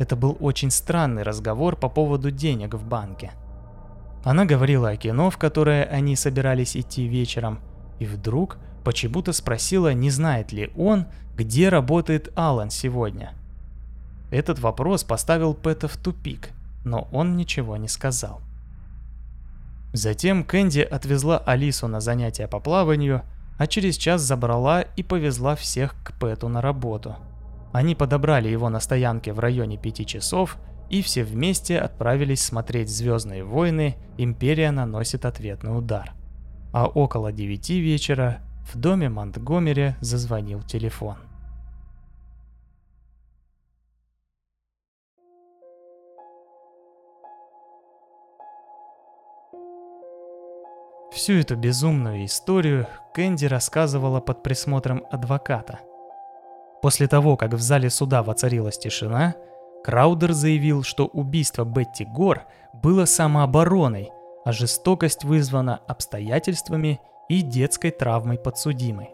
Это 0.00 0.16
был 0.16 0.34
очень 0.40 0.70
странный 0.70 1.24
разговор 1.24 1.76
по 1.76 1.90
поводу 1.90 2.30
денег 2.30 2.72
в 2.72 2.82
банке. 2.82 3.32
Она 4.24 4.46
говорила 4.46 4.88
о 4.88 4.96
кино, 4.96 5.28
в 5.28 5.36
которое 5.36 5.84
они 5.84 6.16
собирались 6.16 6.74
идти 6.74 7.06
вечером, 7.06 7.60
и 7.98 8.06
вдруг 8.06 8.56
почему-то 8.82 9.34
спросила, 9.34 9.92
не 9.92 10.08
знает 10.08 10.52
ли 10.52 10.72
он, 10.74 11.04
где 11.36 11.68
работает 11.68 12.32
Алан 12.34 12.70
сегодня. 12.70 13.34
Этот 14.30 14.58
вопрос 14.58 15.04
поставил 15.04 15.52
Пэта 15.52 15.86
в 15.86 15.98
тупик, 15.98 16.48
но 16.82 17.06
он 17.12 17.36
ничего 17.36 17.76
не 17.76 17.88
сказал. 17.88 18.40
Затем 19.92 20.44
Кэнди 20.44 20.80
отвезла 20.80 21.36
Алису 21.36 21.88
на 21.88 22.00
занятия 22.00 22.48
по 22.48 22.58
плаванию, 22.58 23.20
а 23.58 23.66
через 23.66 23.98
час 23.98 24.22
забрала 24.22 24.80
и 24.80 25.02
повезла 25.02 25.56
всех 25.56 25.94
к 26.02 26.18
Пэту 26.18 26.48
на 26.48 26.62
работу. 26.62 27.16
Они 27.72 27.94
подобрали 27.94 28.48
его 28.48 28.68
на 28.68 28.80
стоянке 28.80 29.32
в 29.32 29.38
районе 29.38 29.76
пяти 29.76 30.04
часов 30.04 30.58
и 30.88 31.02
все 31.02 31.22
вместе 31.22 31.78
отправились 31.78 32.42
смотреть 32.42 32.88
«Звездные 32.88 33.44
войны. 33.44 33.96
Империя 34.18 34.72
наносит 34.72 35.24
ответный 35.24 35.78
удар». 35.78 36.12
А 36.72 36.86
около 36.86 37.32
девяти 37.32 37.80
вечера 37.80 38.40
в 38.72 38.76
доме 38.76 39.08
Монтгомери 39.08 39.94
зазвонил 40.00 40.62
телефон. 40.62 41.16
Всю 51.12 51.34
эту 51.34 51.56
безумную 51.56 52.24
историю 52.24 52.86
Кэнди 53.14 53.44
рассказывала 53.44 54.20
под 54.20 54.42
присмотром 54.42 55.04
адвоката. 55.10 55.80
После 56.82 57.08
того, 57.08 57.36
как 57.36 57.52
в 57.52 57.60
зале 57.60 57.90
суда 57.90 58.22
воцарилась 58.22 58.78
тишина, 58.78 59.34
Краудер 59.84 60.32
заявил, 60.32 60.82
что 60.82 61.06
убийство 61.06 61.64
Бетти 61.64 62.04
Гор 62.04 62.42
было 62.72 63.04
самообороной, 63.04 64.10
а 64.44 64.52
жестокость 64.52 65.24
вызвана 65.24 65.80
обстоятельствами 65.86 67.00
и 67.28 67.42
детской 67.42 67.90
травмой 67.90 68.38
подсудимой. 68.38 69.10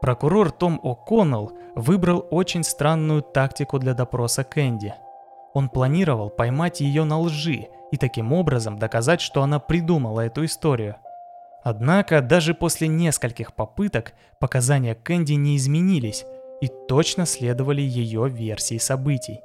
Прокурор 0.00 0.52
Том 0.52 0.80
О'Коннелл 0.82 1.52
выбрал 1.74 2.26
очень 2.30 2.62
странную 2.62 3.22
тактику 3.22 3.78
для 3.78 3.94
допроса 3.94 4.44
Кэнди. 4.44 4.94
Он 5.54 5.68
планировал 5.68 6.30
поймать 6.30 6.80
ее 6.80 7.04
на 7.04 7.18
лжи 7.18 7.68
и 7.90 7.96
таким 7.96 8.32
образом 8.32 8.78
доказать, 8.78 9.20
что 9.20 9.42
она 9.42 9.58
придумала 9.58 10.20
эту 10.20 10.44
историю. 10.44 10.96
Однако 11.70 12.22
даже 12.22 12.54
после 12.54 12.88
нескольких 12.88 13.52
попыток 13.52 14.14
показания 14.40 14.94
Кэнди 14.94 15.34
не 15.34 15.54
изменились 15.58 16.24
и 16.62 16.70
точно 16.88 17.26
следовали 17.26 17.82
ее 17.82 18.26
версии 18.26 18.78
событий. 18.78 19.42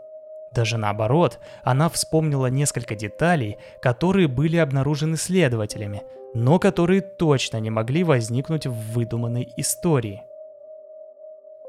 Даже 0.54 0.78
наоборот, 0.78 1.42
она 1.66 1.90
вспомнила 1.90 2.46
несколько 2.46 2.96
деталей, 2.96 3.58
которые 3.82 4.30
были 4.30 4.56
обнаружены 4.56 5.18
следователями, 5.18 6.04
но 6.34 6.60
которые 6.60 7.02
точно 7.02 7.58
не 7.58 7.70
могли 7.70 8.06
возникнуть 8.06 8.68
в 8.68 8.94
выдуманной 8.94 9.52
истории. 9.58 10.24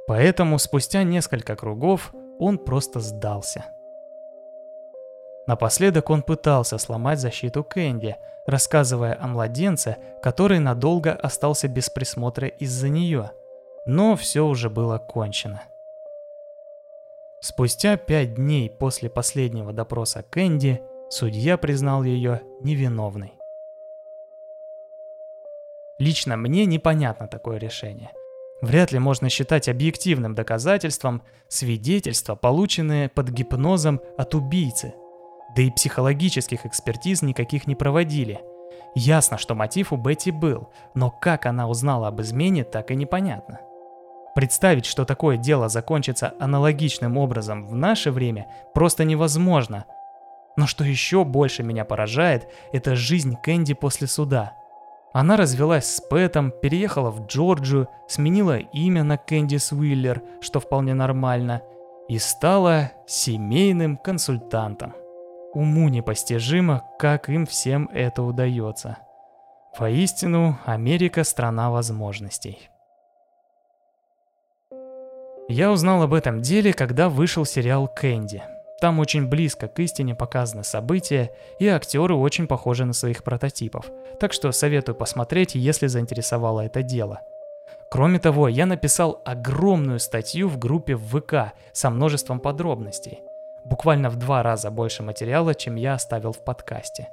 Поэтому 0.07 0.61
спустя 0.61 1.03
несколько 1.03 1.57
кругов 1.57 2.15
он 2.39 2.59
просто 2.59 3.01
сдался. 3.01 3.65
Напоследок 5.47 6.09
он 6.11 6.23
пытался 6.23 6.79
сломать 6.79 7.19
защиту 7.19 7.63
Кэнди, 7.65 8.17
рассказывая 8.47 9.17
о 9.21 9.27
младенце, 9.27 9.99
который 10.23 10.59
надолго 10.59 11.13
остался 11.13 11.69
без 11.69 11.91
присмотра 11.91 12.49
из-за 12.49 12.89
нее. 12.89 13.33
Но 13.87 14.17
все 14.17 14.47
уже 14.47 14.71
было 14.71 14.99
кончено. 14.99 15.63
Спустя 17.41 17.99
пять 17.99 18.35
дней 18.35 18.71
после 18.71 19.11
последнего 19.11 19.73
допроса 19.75 20.23
Кэнди, 20.23 20.81
судья 21.11 21.59
признал 21.59 22.03
ее 22.03 22.41
невиновной. 22.63 23.35
Лично 25.99 26.39
мне 26.39 26.65
непонятно 26.65 27.29
такое 27.29 27.59
решение. 27.59 28.11
Вряд 28.63 28.93
ли 28.93 28.99
можно 28.99 29.29
считать 29.29 29.69
объективным 29.69 30.35
доказательством 30.35 31.23
свидетельства, 31.49 32.35
полученные 32.35 33.11
под 33.11 33.29
гипнозом 33.29 34.01
от 34.17 34.35
убийцы– 34.35 34.95
да 35.55 35.63
и 35.63 35.71
психологических 35.71 36.67
экспертиз 36.67 37.23
никаких 37.23 37.67
не 37.67 37.75
проводили. 37.75 38.41
Ясно, 38.95 39.39
что 39.39 39.55
мотив 39.55 39.93
у 39.93 39.97
Бетти 39.97 40.31
был, 40.31 40.69
но 40.95 41.11
как 41.11 41.47
она 41.47 41.69
узнала 41.69 42.09
об 42.09 42.21
измене, 42.21 42.65
так 42.65 42.91
и 42.91 42.97
непонятно. 42.97 43.61
Представить, 44.35 44.87
что 44.87 45.05
такое 45.05 45.37
дело 45.37 45.69
закончится 45.69 46.35
аналогичным 46.41 47.17
образом 47.17 47.67
в 47.67 47.77
наше 47.77 48.11
время, 48.11 48.49
просто 48.73 49.05
невозможно. 49.05 49.85
Но 50.57 50.67
что 50.67 50.85
еще 50.85 51.25
больше 51.25 51.63
меня 51.63 51.85
поражает, 51.85 52.49
это 52.73 52.97
жизнь 52.97 53.37
Кэнди 53.41 53.75
после 53.75 54.07
суда. 54.07 54.55
Она 55.13 55.37
развелась 55.37 55.87
с 55.87 56.01
Пэтом, 56.01 56.51
переехала 56.51 57.11
в 57.11 57.27
Джорджию, 57.27 57.89
сменила 58.09 58.59
имя 58.59 59.05
на 59.05 59.17
Кэндис 59.17 59.71
Уиллер, 59.73 60.23
что 60.41 60.59
вполне 60.59 60.95
нормально, 60.95 61.63
и 62.09 62.19
стала 62.19 62.91
семейным 63.07 63.97
консультантом. 63.97 64.95
Уму 65.55 65.89
непостижимо, 65.89 66.83
как 66.99 67.29
им 67.29 67.47
всем 67.47 67.89
это 67.93 68.25
удается. 68.25 68.99
Воистину, 69.79 70.59
Америка– 70.65 71.23
страна 71.25 71.71
возможностей. 71.71 72.71
Я 75.49 75.71
узнал 75.71 76.03
об 76.03 76.13
этом 76.13 76.41
деле, 76.41 76.73
когда 76.73 77.09
вышел 77.09 77.45
сериал 77.45 77.87
«Кэнди». 77.87 78.43
Там 78.81 78.99
очень 78.99 79.29
близко 79.29 79.69
к 79.69 79.79
истине 79.79 80.17
показаны 80.17 80.65
события, 80.65 81.31
и 81.61 81.69
актеры 81.69 82.15
очень 82.15 82.49
похожи 82.49 82.85
на 82.85 82.93
своих 82.93 83.23
прототипов. 83.23 83.91
Так 84.19 84.33
что 84.33 84.51
советую 84.51 84.97
посмотреть, 84.97 85.55
если 85.55 85.87
заинтересовало 85.87 86.63
это 86.63 86.83
дело. 86.83 87.21
Кроме 87.91 88.19
того, 88.19 88.49
я 88.49 88.67
написал 88.67 89.23
огромную 89.25 90.01
статью 90.01 90.49
в 90.49 90.59
группе 90.59 90.97
ВК 90.97 91.53
со 91.73 91.91
множеством 91.91 92.41
подробностей– 92.41 93.21
буквально 93.65 94.11
в 94.11 94.17
два 94.17 94.43
раза 94.43 94.71
больше 94.71 95.03
материала, 95.03 95.55
чем 95.55 95.77
я 95.77 95.95
оставил 95.95 96.33
в 96.33 96.45
подкасте. 96.45 97.09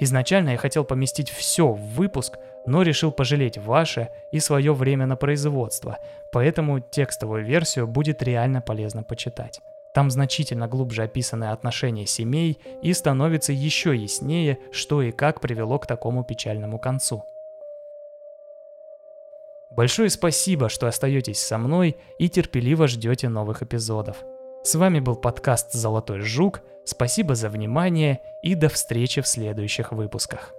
Изначально 0.00 0.50
я 0.50 0.56
хотел 0.56 0.84
поместить 0.84 1.30
все 1.30 1.68
в 1.68 1.80
выпуск, 1.80 2.38
но 2.66 2.82
решил 2.82 3.10
пожалеть 3.10 3.58
ваше 3.58 4.10
и 4.30 4.38
свое 4.38 4.72
время 4.72 5.06
на 5.06 5.16
производство, 5.16 5.98
поэтому 6.30 6.80
текстовую 6.80 7.44
версию 7.44 7.88
будет 7.88 8.22
реально 8.22 8.60
полезно 8.60 9.02
почитать. 9.02 9.60
Там 9.94 10.10
значительно 10.10 10.68
глубже 10.68 11.02
описаны 11.02 11.46
отношения 11.46 12.06
семей 12.06 12.58
и 12.82 12.92
становится 12.92 13.52
еще 13.52 13.96
яснее, 13.96 14.58
что 14.70 15.02
и 15.02 15.10
как 15.10 15.40
привело 15.40 15.78
к 15.78 15.86
такому 15.86 16.22
печальному 16.22 16.78
концу. 16.78 17.24
Большое 19.70 20.10
спасибо, 20.10 20.68
что 20.68 20.86
остаетесь 20.86 21.40
со 21.40 21.58
мной 21.58 21.96
и 22.18 22.28
терпеливо 22.28 22.86
ждете 22.86 23.28
новых 23.28 23.62
эпизодов. 23.62 24.24
С 24.62 24.74
вами 24.74 25.00
был 25.00 25.16
подкаст 25.16 25.72
«Золотой 25.72 26.20
жук». 26.20 26.62
Спасибо 26.84 27.34
за 27.34 27.48
внимание 27.48 28.20
и 28.42 28.54
до 28.54 28.68
встречи 28.68 29.20
в 29.20 29.28
следующих 29.28 29.92
выпусках. 29.92 30.57